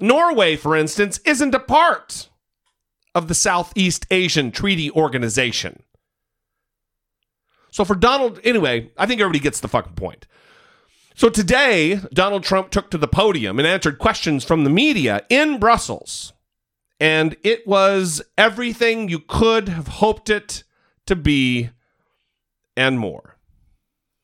[0.00, 2.28] Norway, for instance, isn't a part
[3.14, 5.82] of the Southeast Asian Treaty Organization.
[7.70, 10.26] So for Donald, anyway, I think everybody gets the fucking point.
[11.14, 15.58] So today, Donald Trump took to the podium and answered questions from the media in
[15.58, 16.32] Brussels.
[17.00, 20.64] And it was everything you could have hoped it
[21.06, 21.70] to be
[22.76, 23.36] and more.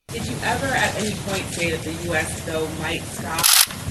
[0.08, 3.44] Did you ever at any point say that the U.S., though, might stop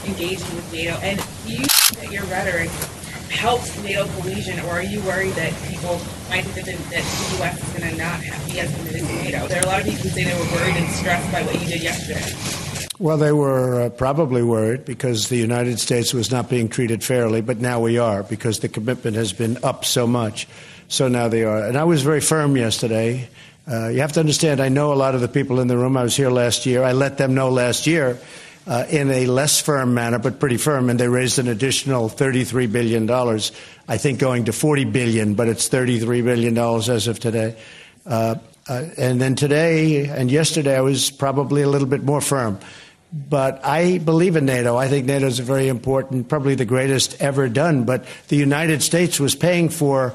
[0.06, 0.94] engaging with NATO?
[1.02, 2.70] And do you think that your rhetoric
[3.30, 6.00] helps NATO cohesion, or are you worried that people
[6.30, 7.62] might think that the, that the U.S.
[7.62, 9.48] is going to not have, be as committed to NATO?
[9.48, 11.60] There are a lot of people who say they were worried and stressed by what
[11.60, 12.64] you did yesterday.
[13.00, 17.42] Well, they were uh, probably worried because the United States was not being treated fairly,
[17.42, 20.48] but now we are because the commitment has been up so much.
[20.90, 21.66] So now they are.
[21.66, 23.28] And I was very firm yesterday.
[23.70, 25.98] Uh, you have to understand, I know a lot of the people in the room.
[25.98, 26.84] I was here last year.
[26.84, 28.20] I let them know last year
[28.90, 33.10] in a less firm manner, but pretty firm, and they raised an additional $33 billion.
[33.88, 37.58] I think going to 40 billion, but it's $33 billion as of today.
[38.06, 38.36] Uh,
[38.68, 42.60] uh, and then today and yesterday, I was probably a little bit more firm.
[43.12, 44.76] But I believe in NATO.
[44.76, 47.84] I think NATO is very important, probably the greatest ever done.
[47.84, 50.14] But the United States was paying for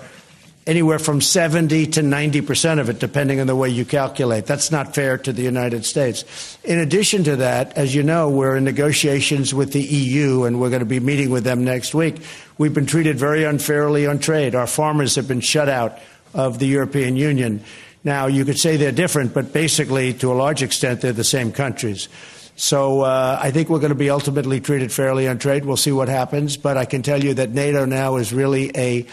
[0.68, 4.44] anywhere from 70 to 90 percent of it, depending on the way you calculate.
[4.46, 6.58] That's not fair to the United States.
[6.62, 10.68] In addition to that, as you know, we're in negotiations with the EU, and we're
[10.68, 12.16] going to be meeting with them next week.
[12.58, 14.54] We've been treated very unfairly on trade.
[14.54, 15.98] Our farmers have been shut out
[16.34, 17.64] of the European Union.
[18.04, 21.50] Now, you could say they're different, but basically, to a large extent, they're the same
[21.50, 22.08] countries.
[22.56, 25.64] So uh, I think we're going to be ultimately treated fairly on trade.
[25.64, 26.56] We'll see what happens.
[26.56, 29.06] But I can tell you that NATO now is really a,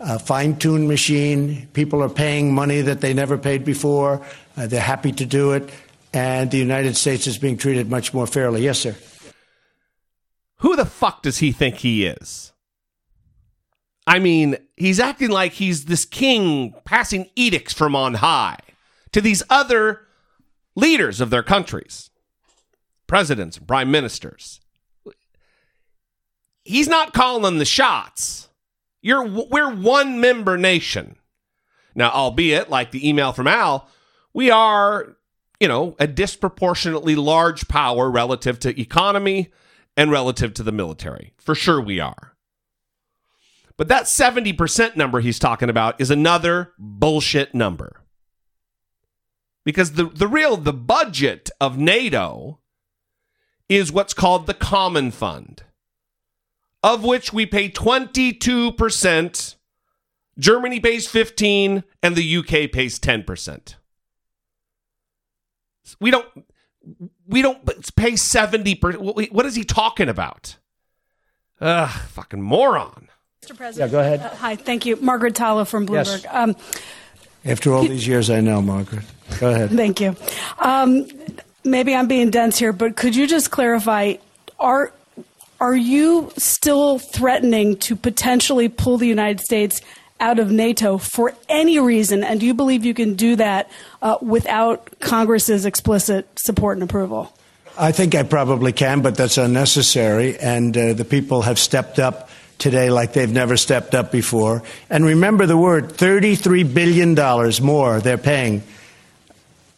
[0.00, 1.68] a fine tuned machine.
[1.72, 4.24] People are paying money that they never paid before.
[4.56, 5.70] Uh, they're happy to do it.
[6.12, 8.62] And the United States is being treated much more fairly.
[8.62, 8.96] Yes, sir.
[10.56, 12.52] Who the fuck does he think he is?
[14.06, 18.58] I mean, he's acting like he's this king passing edicts from on high
[19.12, 20.06] to these other
[20.74, 22.10] leaders of their countries
[23.06, 24.60] presidents prime ministers.
[26.62, 28.49] He's not calling the shots.
[29.02, 31.16] You're we're one member nation.
[31.94, 33.88] Now, albeit like the email from Al,
[34.32, 35.16] we are,
[35.58, 39.50] you know, a disproportionately large power relative to economy
[39.96, 41.32] and relative to the military.
[41.38, 42.34] For sure we are.
[43.76, 48.02] But that 70% number he's talking about is another bullshit number.
[49.64, 52.60] Because the, the real the budget of NATO
[53.70, 55.62] is what's called the Common Fund,
[56.82, 59.54] of which we pay 22%.
[60.38, 63.74] Germany pays 15 and the UK pays 10%.
[66.00, 66.26] We don't
[67.26, 67.64] we don't
[67.96, 69.32] pay 70%.
[69.32, 70.56] What is he talking about?
[71.60, 73.08] Ugh, fucking moron.
[73.42, 73.56] Mr.
[73.56, 73.90] President.
[73.90, 74.20] Yeah, go ahead.
[74.20, 74.96] Uh, hi, thank you.
[74.96, 76.24] Margaret Talev from Bloomberg.
[76.24, 76.26] Yes.
[76.30, 76.56] Um,
[77.44, 79.04] After all these years, I know, Margaret.
[79.38, 79.70] Go ahead.
[79.70, 80.16] Thank you.
[80.58, 81.06] Um,
[81.64, 84.14] maybe I'm being dense here, but could you just clarify
[84.58, 84.92] are
[85.60, 89.82] are you still threatening to potentially pull the United States
[90.18, 92.24] out of NATO for any reason?
[92.24, 93.70] And do you believe you can do that
[94.02, 97.32] uh, without Congress's explicit support and approval?
[97.78, 100.38] I think I probably can, but that's unnecessary.
[100.38, 104.62] And uh, the people have stepped up today like they've never stepped up before.
[104.90, 107.14] And remember the word $33 billion
[107.64, 108.62] more they're paying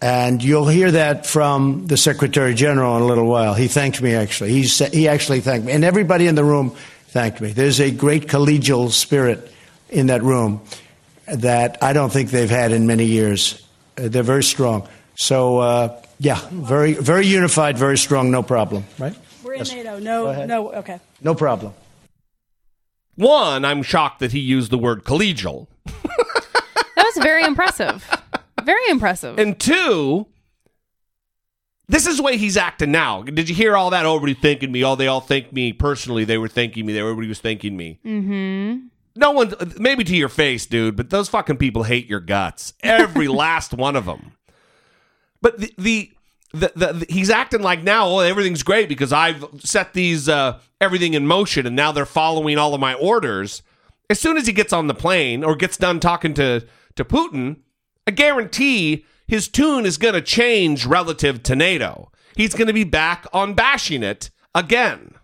[0.03, 3.55] and you'll hear that from the Secretary General in a little while.
[3.55, 4.51] He thanked me, actually.
[4.51, 5.73] He's, he actually thanked me.
[5.73, 6.71] And everybody in the room
[7.07, 7.53] thanked me.
[7.53, 9.51] There's a great collegial spirit
[9.89, 10.61] in that room
[11.33, 13.65] that I don't think they've had in many years.
[13.97, 14.89] Uh, they're very strong.
[15.15, 19.15] So, uh, yeah, very, very unified, very strong, no problem, right?
[19.45, 19.73] We're in Yes.
[19.73, 19.99] NATO.
[20.01, 20.99] No, no, okay.
[21.21, 21.75] No problem.
[23.15, 25.69] One, I'm shocked that he used the word collegial.
[25.85, 28.05] That was very impressive.
[28.65, 29.39] Very impressive.
[29.39, 30.27] And two,
[31.89, 33.23] this is the way he's acting now.
[33.23, 34.07] Did you hear all that?
[34.07, 34.85] Oh, everybody thanking me.
[34.85, 36.25] Oh, they all thanked me personally.
[36.25, 36.99] They were thanking me.
[36.99, 37.99] Everybody was thanking me.
[38.05, 38.87] Mm-hmm.
[39.15, 42.73] No one, maybe to your face, dude, but those fucking people hate your guts.
[42.83, 44.33] Every last one of them.
[45.43, 46.13] But the, the,
[46.55, 50.61] the, the, the- he's acting like now, oh, everything's great because I've set these, uh,
[50.81, 53.63] everything in motion and now they're following all of my orders.
[54.09, 57.57] As soon as he gets on the plane or gets done talking to, to Putin,
[58.07, 62.11] I guarantee his tune is going to change relative to NATO.
[62.37, 65.15] He's going to be back on bashing it again.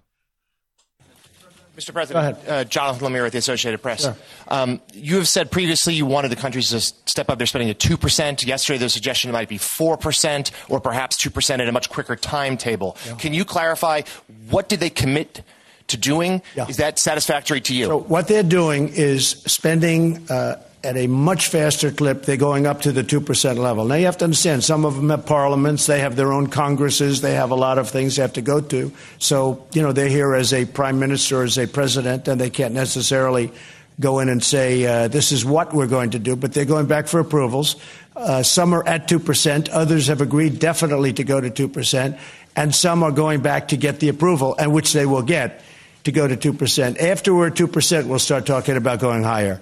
[1.77, 1.93] Mr.
[1.93, 4.03] President, uh, Jonathan Lemire with the Associated Press.
[4.03, 4.17] Sure.
[4.49, 7.97] Um, you have said previously you wanted the countries to step up their spending to
[7.97, 8.45] 2%.
[8.45, 12.97] Yesterday, the suggestion it might be 4% or perhaps 2% at a much quicker timetable.
[13.19, 14.03] Can you clarify
[14.51, 15.43] what did they commit
[15.87, 16.43] to doing?
[16.69, 17.87] Is that satisfactory to you?
[17.87, 22.23] So what they're doing is spending uh, at a much faster clip.
[22.23, 23.85] They're going up to the 2% level.
[23.85, 27.21] Now, you have to understand, some of them have parliaments, they have their own congresses,
[27.21, 28.91] they have a lot of things they have to go to.
[29.19, 32.49] So, you know, they're here as a prime minister, or as a president, and they
[32.49, 33.53] can't necessarily
[34.01, 36.87] go in and say, uh, this is what we're going to do, but they're going
[36.87, 37.77] back for approvals.
[38.17, 42.19] Uh, some are at 2%, others have agreed definitely to go to 2%,
[42.57, 45.61] and some are going back to get the approval, and which they will get
[46.05, 47.01] to go to 2%.
[47.01, 49.61] After we're at 2%, we'll start talking about going higher.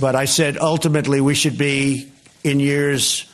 [0.00, 2.10] But I said ultimately we should be
[2.42, 3.26] in years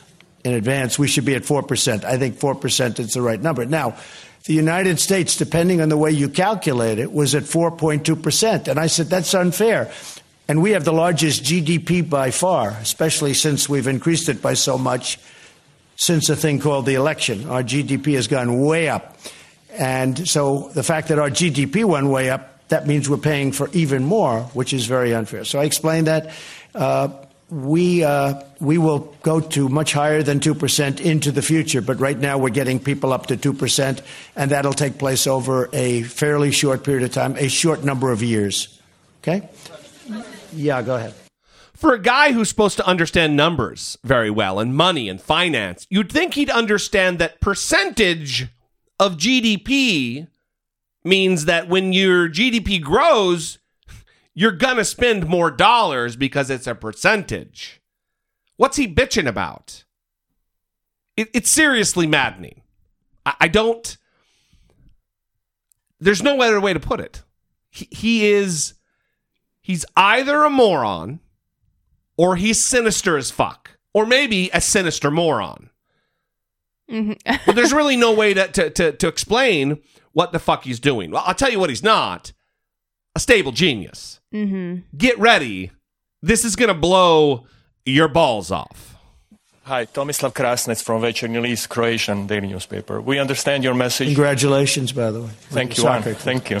[0.43, 2.03] in advance, we should be at 4%.
[2.03, 3.65] I think 4% is the right number.
[3.65, 3.95] Now,
[4.45, 8.67] the United States, depending on the way you calculate it, was at 4.2%.
[8.67, 9.91] And I said, that's unfair.
[10.47, 14.77] And we have the largest GDP by far, especially since we've increased it by so
[14.77, 15.19] much
[15.95, 17.47] since a thing called the election.
[17.47, 19.17] Our GDP has gone way up.
[19.73, 23.69] And so the fact that our GDP went way up, that means we're paying for
[23.73, 25.45] even more, which is very unfair.
[25.45, 26.33] So I explained that.
[26.73, 27.09] Uh,
[27.49, 32.17] we, uh, we will go to much higher than 2% into the future, but right
[32.17, 34.01] now we're getting people up to 2%,
[34.37, 38.23] and that'll take place over a fairly short period of time, a short number of
[38.23, 38.79] years.
[39.21, 39.49] Okay?
[40.53, 41.13] Yeah, go ahead.
[41.75, 46.11] For a guy who's supposed to understand numbers very well and money and finance, you'd
[46.11, 48.47] think he'd understand that percentage
[48.97, 50.27] of GDP
[51.03, 53.59] means that when your GDP grows,
[54.33, 57.81] you're going to spend more dollars because it's a percentage.
[58.57, 59.83] What's he bitching about?
[61.17, 62.61] It, it's seriously maddening.
[63.25, 63.97] I, I don't.
[65.99, 67.23] There's no other way to put it.
[67.69, 68.75] He, he is.
[69.61, 71.19] He's either a moron
[72.17, 73.77] or he's sinister as fuck.
[73.93, 75.69] Or maybe a sinister moron.
[76.89, 77.35] Mm-hmm.
[77.45, 79.79] but there's really no way to, to, to, to explain
[80.13, 81.11] what the fuck he's doing.
[81.11, 82.33] Well, I'll tell you what he's not
[83.15, 84.19] a stable genius.
[84.33, 84.97] Mm-hmm.
[84.97, 85.71] Get ready.
[86.21, 87.45] This is going to blow
[87.85, 88.95] your balls off.
[89.63, 92.99] Hi, Tomislav Krasnec from Večernji List, Croatian daily newspaper.
[92.99, 94.07] We understand your message.
[94.07, 95.29] Congratulations, by the way.
[95.49, 95.83] Thank you.
[96.13, 96.59] Thank you.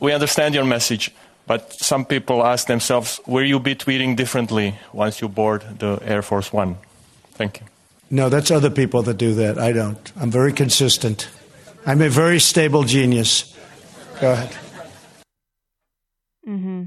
[0.00, 1.14] We understand your message,
[1.46, 6.22] but some people ask themselves, will you be tweeting differently once you board the Air
[6.22, 6.76] Force One?
[7.32, 7.66] Thank you.
[8.10, 9.58] No, that's other people that do that.
[9.58, 10.12] I don't.
[10.16, 11.28] I'm very consistent.
[11.86, 13.54] I'm a very stable genius.
[14.20, 14.56] Go ahead.
[16.48, 16.84] Mm-hmm.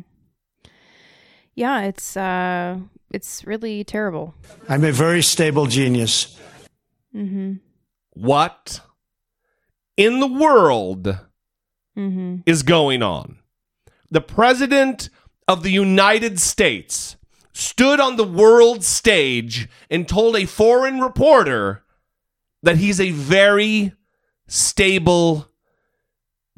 [1.56, 2.78] Yeah, it's uh,
[3.12, 4.34] it's really terrible.
[4.70, 6.40] I'm a very stable genius.
[7.16, 7.54] Mm-hmm.
[8.14, 8.82] What
[9.96, 11.20] in the world
[11.98, 12.42] Mm-hmm.
[12.46, 13.40] is going on?
[14.12, 15.10] The president
[15.48, 17.18] of the United States
[17.54, 21.84] stood on the world stage and told a foreign reporter
[22.62, 23.94] that he's a very
[24.48, 25.48] stable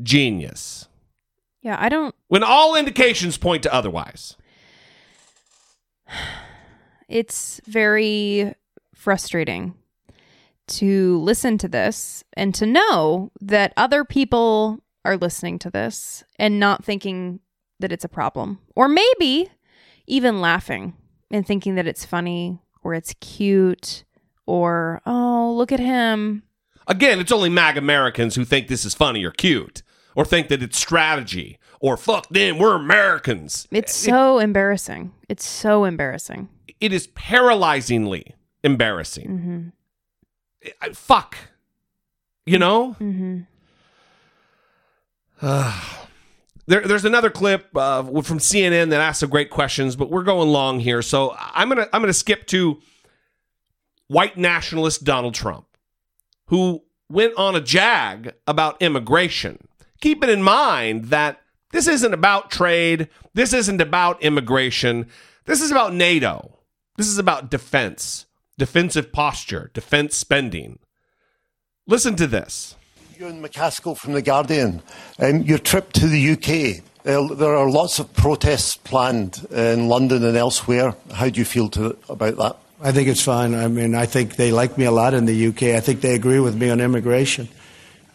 [0.02, 0.88] genius.
[1.62, 2.16] Yeah, I don't.
[2.28, 4.36] When all indications point to otherwise.
[7.10, 8.54] It's very
[8.94, 9.74] frustrating
[10.68, 16.60] to listen to this and to know that other people are listening to this and
[16.60, 17.40] not thinking
[17.80, 19.50] that it's a problem, or maybe
[20.06, 20.94] even laughing
[21.32, 24.04] and thinking that it's funny or it's cute
[24.46, 26.44] or oh look at him.
[26.90, 29.84] Again, it's only MAG Americans who think this is funny or cute,
[30.16, 33.68] or think that it's strategy, or fuck them, we're Americans.
[33.72, 35.14] It's so embarrassing.
[35.30, 36.50] It's so embarrassing.
[36.82, 39.72] It is paralyzingly embarrassing.
[40.64, 40.70] Mm-hmm.
[40.82, 41.38] I- fuck.
[42.46, 42.96] You know?
[43.00, 43.42] Mm-hmm.
[46.68, 50.50] There, there's another clip uh, from CNN that asks some great questions, but we're going
[50.50, 52.80] long here, so I'm gonna I'm gonna skip to
[54.08, 55.66] white nationalist Donald Trump,
[56.46, 59.68] who went on a jag about immigration.
[60.02, 61.42] Keeping in mind that
[61.72, 65.08] this isn't about trade, this isn't about immigration,
[65.46, 66.60] this is about NATO,
[66.98, 68.26] this is about defense,
[68.58, 70.80] defensive posture, defense spending.
[71.88, 72.76] Listen to this.
[73.18, 74.82] Ewen MacAskill from The Guardian.
[75.20, 80.24] Um, your trip to the UK, uh, there are lots of protests planned in London
[80.24, 80.96] and elsewhere.
[81.14, 82.58] How do you feel to, about that?
[82.82, 83.56] I think it's fine.
[83.56, 85.64] I mean, I think they like me a lot in the UK.
[85.76, 87.50] I think they agree with me on immigration.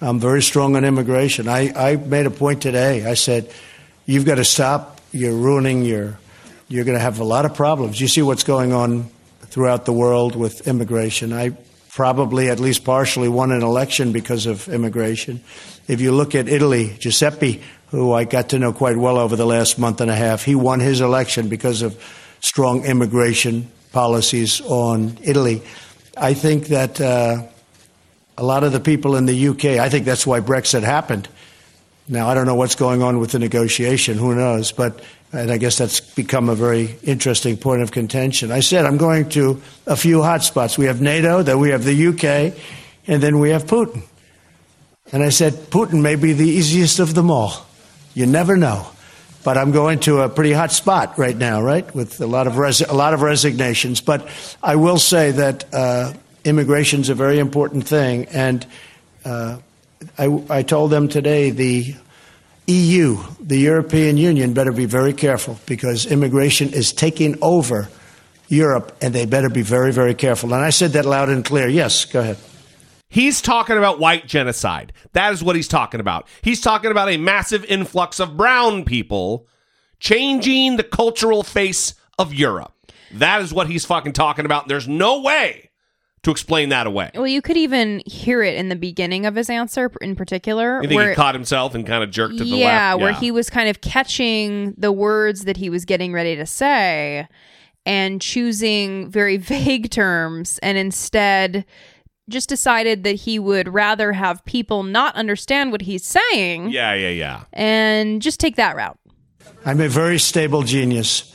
[0.00, 1.48] I'm very strong on immigration.
[1.48, 3.04] I, I made a point today.
[3.04, 3.52] I said,
[4.06, 5.02] you've got to stop.
[5.12, 6.18] You're ruining your,
[6.68, 8.00] you're going to have a lot of problems.
[8.00, 9.10] You see what's going on
[9.42, 11.34] throughout the world with immigration.
[11.34, 11.50] I
[11.90, 15.42] probably at least partially won an election because of immigration.
[15.88, 19.46] If you look at Italy, Giuseppe, who I got to know quite well over the
[19.46, 20.42] last month and a half.
[20.42, 22.02] He won his election because of
[22.40, 25.62] strong immigration policies on Italy.
[26.18, 27.44] I think that uh,
[28.36, 31.28] a lot of the people in the UK, I think that's why Brexit happened.
[32.06, 35.00] Now, I don't know what's going on with the negotiation, who knows, but
[35.32, 38.52] and I guess that's become a very interesting point of contention.
[38.52, 40.78] I said I'm going to a few hotspots.
[40.78, 42.54] We have NATO, then we have the UK,
[43.06, 44.02] and then we have Putin.
[45.12, 47.66] And I said, Putin may be the easiest of them all.
[48.14, 48.86] You never know.
[49.44, 52.56] But I'm going to a pretty hot spot right now, right, with a lot of
[52.56, 54.00] res- a lot of resignations.
[54.00, 54.26] But
[54.62, 56.14] I will say that uh,
[56.44, 58.66] immigration is a very important thing, and
[59.24, 59.58] uh,
[60.18, 61.94] I, I told them today the
[62.66, 67.88] EU, the European Union, better be very careful because immigration is taking over
[68.48, 70.54] Europe, and they better be very, very careful.
[70.54, 71.68] And I said that loud and clear.
[71.68, 72.38] Yes, go ahead.
[73.14, 74.92] He's talking about white genocide.
[75.12, 76.26] That is what he's talking about.
[76.42, 79.46] He's talking about a massive influx of brown people
[80.00, 82.72] changing the cultural face of Europe.
[83.12, 84.66] That is what he's fucking talking about.
[84.66, 85.70] There's no way
[86.24, 87.12] to explain that away.
[87.14, 90.82] Well, you could even hear it in the beginning of his answer, in particular.
[90.82, 93.00] You think where- he caught himself and kind of jerked to the yeah, left?
[93.00, 97.28] where he was kind of catching the words that he was getting ready to say
[97.86, 101.64] and choosing very vague terms and instead
[102.28, 107.08] just decided that he would rather have people not understand what he's saying Yeah, yeah,
[107.10, 107.44] yeah.
[107.52, 108.98] and just take that route.
[109.66, 111.34] I'm a very stable genius.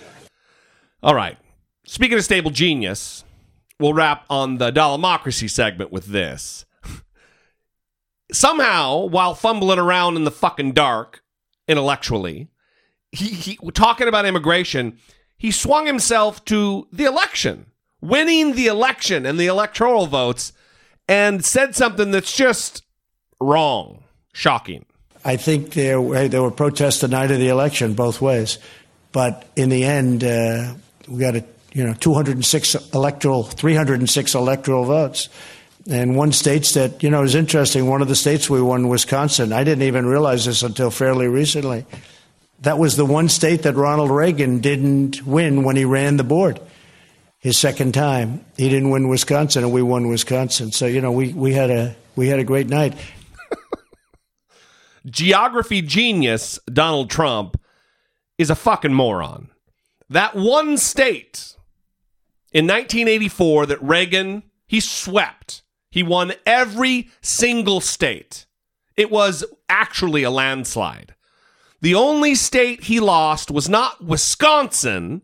[1.03, 1.37] All right.
[1.85, 3.23] Speaking of stable genius,
[3.79, 6.65] we'll wrap on the Dollemocracy segment with this.
[8.31, 11.23] Somehow, while fumbling around in the fucking dark
[11.67, 12.49] intellectually,
[13.11, 14.99] he, he talking about immigration,
[15.37, 17.65] he swung himself to the election,
[18.01, 20.53] winning the election and the electoral votes,
[21.10, 22.84] and said something that's just
[23.41, 24.86] wrong, shocking.
[25.26, 28.60] I think there were, there were protests the night of the election both ways,
[29.11, 30.76] but in the end, uh,
[31.07, 35.30] we got a you know 206 electoral, 306 electoral votes,
[35.90, 37.88] and one states that you know is interesting.
[37.88, 39.52] One of the states we won, Wisconsin.
[39.52, 41.86] I didn't even realize this until fairly recently.
[42.61, 46.60] That was the one state that Ronald Reagan didn't win when he ran the board.
[47.39, 50.71] His second time, he didn't win Wisconsin, and we won Wisconsin.
[50.71, 52.95] So you know we, we had a we had a great night.
[55.05, 57.59] geography genius Donald Trump
[58.37, 59.49] is a fucking moron.
[60.09, 61.55] That one state
[62.51, 65.63] in 1984 that Reagan he swept.
[65.89, 68.45] He won every single state.
[68.95, 71.15] It was actually a landslide.
[71.81, 75.23] The only state he lost was not Wisconsin.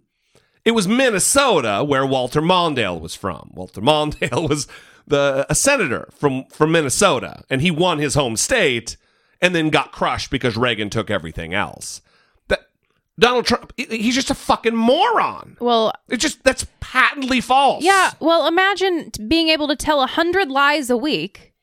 [0.65, 3.51] It was Minnesota, where Walter Mondale was from.
[3.53, 4.67] Walter Mondale was
[5.07, 8.97] the a senator from from Minnesota, and he won his home state,
[9.41, 12.01] and then got crushed because Reagan took everything else.
[12.47, 12.61] That
[13.19, 15.57] Donald Trump, he's just a fucking moron.
[15.59, 17.83] Well, It's just that's patently false.
[17.83, 21.53] Yeah, well, imagine being able to tell a hundred lies a week,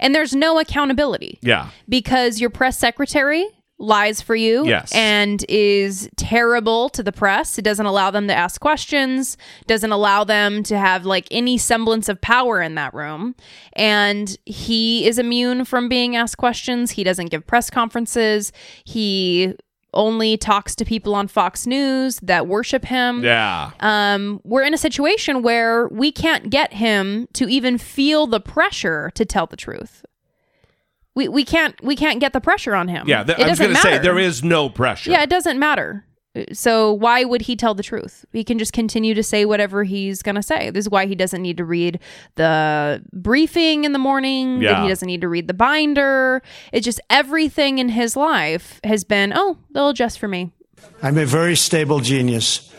[0.00, 1.68] and there's no accountability Yeah.
[1.88, 3.46] because your press secretary
[3.78, 4.90] lies for you Yes.
[4.92, 7.58] and is terrible to the press.
[7.58, 9.36] It doesn't allow them to ask questions,
[9.66, 13.34] doesn't allow them to have like any semblance of power in that room.
[13.74, 16.92] And he is immune from being asked questions.
[16.92, 18.52] He doesn't give press conferences.
[18.84, 19.54] He
[19.94, 23.70] only talks to people on Fox News that worship him Yeah.
[23.80, 29.10] um, we're in a situation where we can't get him to even feel the pressure
[29.14, 30.04] to tell the truth.
[31.18, 33.08] We, we can't we can't get the pressure on him.
[33.08, 33.24] Yeah.
[33.24, 35.10] th- It I was going to say there is no pressure.
[35.10, 36.04] Yeah, it doesn't matter.
[36.52, 38.24] So why would he tell the truth?
[38.32, 40.70] He can just continue to say whatever he's going to say.
[40.70, 41.98] This is why he doesn't need to read
[42.36, 44.62] the briefing in the morning.
[44.62, 44.82] Yeah.
[44.82, 46.40] He doesn't need to read the binder.
[46.72, 50.52] It's just everything in his life has been, oh, they'll adjust for me.
[51.02, 52.72] I'm a very stable genius.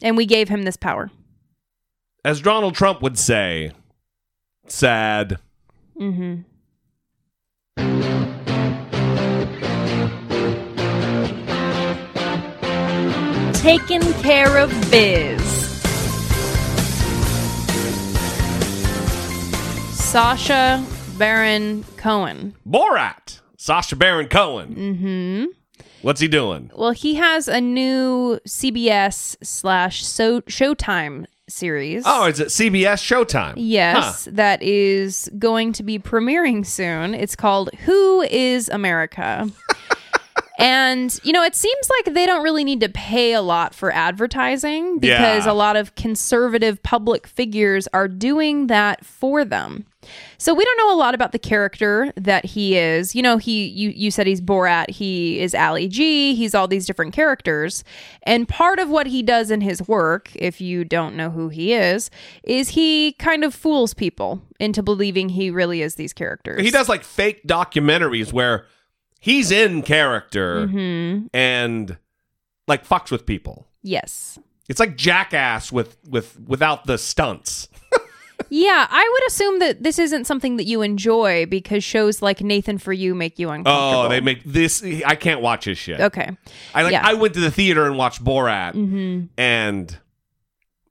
[0.00, 1.10] And we gave him this power.
[2.24, 3.72] As Donald Trump would say,
[4.66, 5.38] sad.
[6.00, 6.42] Mm-hmm.
[13.54, 15.40] Taking care of biz.
[19.94, 20.84] Sacha
[21.18, 22.54] Baron Cohen.
[22.66, 23.40] Borat.
[23.56, 24.74] Sacha Baron Cohen.
[24.74, 25.44] Mm-hmm.
[26.02, 26.70] What's he doing?
[26.74, 32.02] Well, he has a new CBS slash so Showtime series.
[32.06, 33.54] Oh, is it CBS Showtime?
[33.56, 37.14] Yes, that is going to be premiering soon.
[37.14, 39.48] It's called Who is America?
[40.58, 43.92] and, you know, it seems like they don't really need to pay a lot for
[43.92, 45.52] advertising because Yeah.
[45.52, 49.86] a lot of conservative public figures are doing that for them.
[50.38, 53.14] So we don't know a lot about the character that he is.
[53.14, 56.86] You know, he you you said he's Borat, he is Ali G, he's all these
[56.86, 57.84] different characters.
[58.22, 61.72] And part of what he does in his work, if you don't know who he
[61.74, 62.10] is,
[62.42, 66.62] is he kind of fools people into believing he really is these characters.
[66.62, 68.66] He does like fake documentaries where
[69.20, 71.28] he's in character Mhm.
[71.34, 71.96] and
[72.66, 73.66] like fucks with people.
[73.82, 74.38] Yes.
[74.68, 77.68] It's like Jackass with with without the stunts.
[78.48, 82.78] Yeah, I would assume that this isn't something that you enjoy because shows like Nathan
[82.78, 84.06] for You make you uncomfortable.
[84.06, 84.82] Oh, they make this.
[85.04, 86.00] I can't watch his shit.
[86.00, 86.30] Okay.
[86.74, 86.92] I like.
[86.92, 87.02] Yeah.
[87.06, 89.28] I went to the theater and watched Borat, Mhm.
[89.36, 89.98] and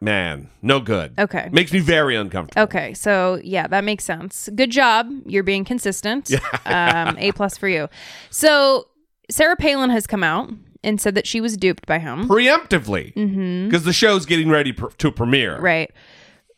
[0.02, 1.14] man, no good.
[1.20, 1.50] Okay.
[1.52, 2.64] makes me very uncomfortable.
[2.64, 4.50] Okay, so yeah, that makes sense.
[4.56, 5.10] Good job.
[5.26, 6.32] You're being consistent.
[6.66, 7.90] um, a plus for you.
[8.30, 8.88] So
[9.30, 10.50] Sarah Palin has come out
[10.84, 12.28] and said that she was duped by him.
[12.30, 13.66] Preemptively, Mhm.
[13.66, 15.60] because the show's getting ready pr- to premiere.
[15.60, 15.92] Right.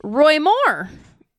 [0.04, 0.90] Roy Moore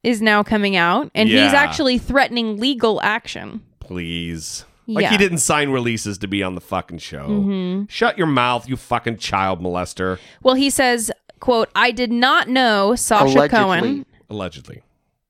[0.03, 3.63] is now coming out and he's actually threatening legal action.
[3.81, 4.65] Please.
[4.89, 5.11] Like Yeah.
[5.11, 7.29] he didn't sign releases to be on the fucking show.
[7.29, 7.89] Mhm.
[7.91, 10.19] Shut your mouth, you fucking child molester.
[10.43, 14.05] Well, he says, quote, I did not know Sacha Cohen.
[14.29, 14.83] Allegedly.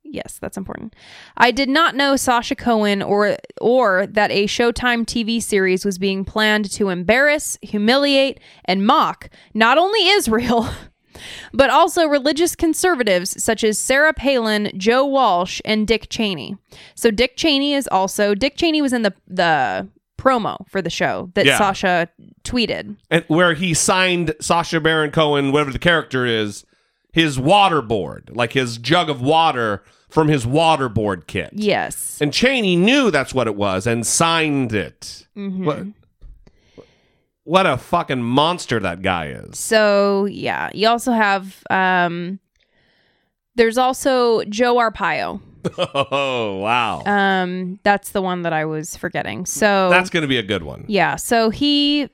[0.04, 0.94] Yes, that's important.
[1.38, 6.22] I did not know Sacha Cohen or or that a Showtime TV series was being
[6.24, 10.68] planned to embarrass, humiliate, and mock not only Israel,
[11.52, 16.56] but also religious conservatives such as Sarah Palin, Joe Walsh, and Dick Cheney.
[16.94, 21.30] So Dick Cheney is also Dick Cheney was in the the promo for the show
[21.34, 21.58] that Yeah.
[21.58, 22.08] Sacha
[22.44, 22.96] tweeted.
[23.10, 26.64] And where he signed Sacha Baron Cohen, whatever the character is,
[27.12, 31.50] his waterboard, like his jug of water from his waterboard kit.
[31.54, 32.18] Yes.
[32.20, 35.26] And Cheney knew that's what it was and signed it.
[35.36, 35.64] Mhm.
[35.64, 35.78] What,
[37.44, 39.58] what a fucking monster that guy is.
[39.58, 42.38] So yeah, you also have um
[43.54, 45.40] there's also Joe Arpaio.
[45.78, 47.02] Oh, wow.
[47.04, 49.46] Um that's the one that I was forgetting.
[49.46, 50.84] So That's going to be a good one.
[50.88, 52.08] yeah, so he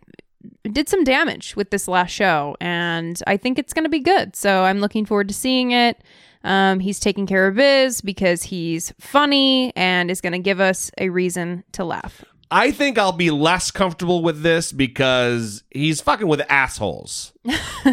[0.71, 4.35] did some damage with this last show and I think it's going to be good.
[4.37, 6.03] So I'm looking forward to seeing it.
[6.45, 10.91] Um he's taking care of biz because he's funny and is going to give us
[10.99, 12.25] a reason to laugh.
[12.51, 17.33] I think I'll be less comfortable with this because he's fucking with assholes.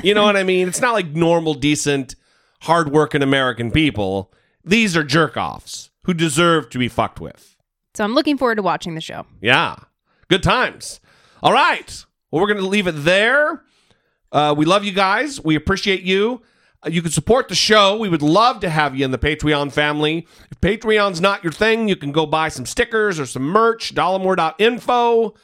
[0.03, 0.67] you know what I mean?
[0.67, 2.15] It's not like normal, decent,
[2.61, 4.31] hardworking American people.
[4.63, 7.57] These are jerk offs who deserve to be fucked with.
[7.95, 9.25] So I'm looking forward to watching the show.
[9.41, 9.75] Yeah.
[10.29, 10.99] Good times.
[11.43, 12.05] All right.
[12.31, 13.63] Well, we're going to leave it there.
[14.31, 15.43] Uh, we love you guys.
[15.43, 16.41] We appreciate you.
[16.83, 17.97] Uh, you can support the show.
[17.97, 20.27] We would love to have you in the Patreon family.
[20.51, 25.35] If Patreon's not your thing, you can go buy some stickers or some merch, dollemore.info.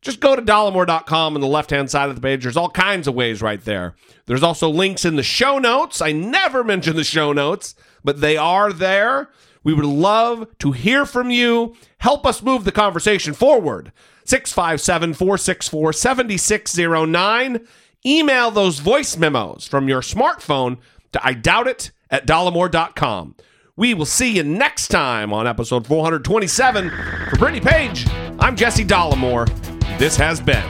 [0.00, 2.42] Just go to dollemore.com on the left hand side of the page.
[2.42, 3.94] There's all kinds of ways right there.
[4.26, 6.00] There's also links in the show notes.
[6.00, 9.30] I never mention the show notes, but they are there.
[9.62, 11.76] We would love to hear from you.
[11.98, 13.92] Help us move the conversation forward.
[14.24, 17.66] 657 464 7609.
[18.04, 20.78] Email those voice memos from your smartphone
[21.12, 23.36] to I doubt it at dollemore.com.
[23.76, 26.90] We will see you next time on episode 427.
[27.30, 28.06] For Brittany Page,
[28.40, 29.48] I'm Jesse Dollemore.
[29.98, 30.64] This has been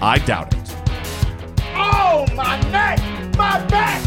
[0.00, 0.74] I Doubt It.
[1.76, 2.98] Oh, my neck,
[3.36, 4.02] my back,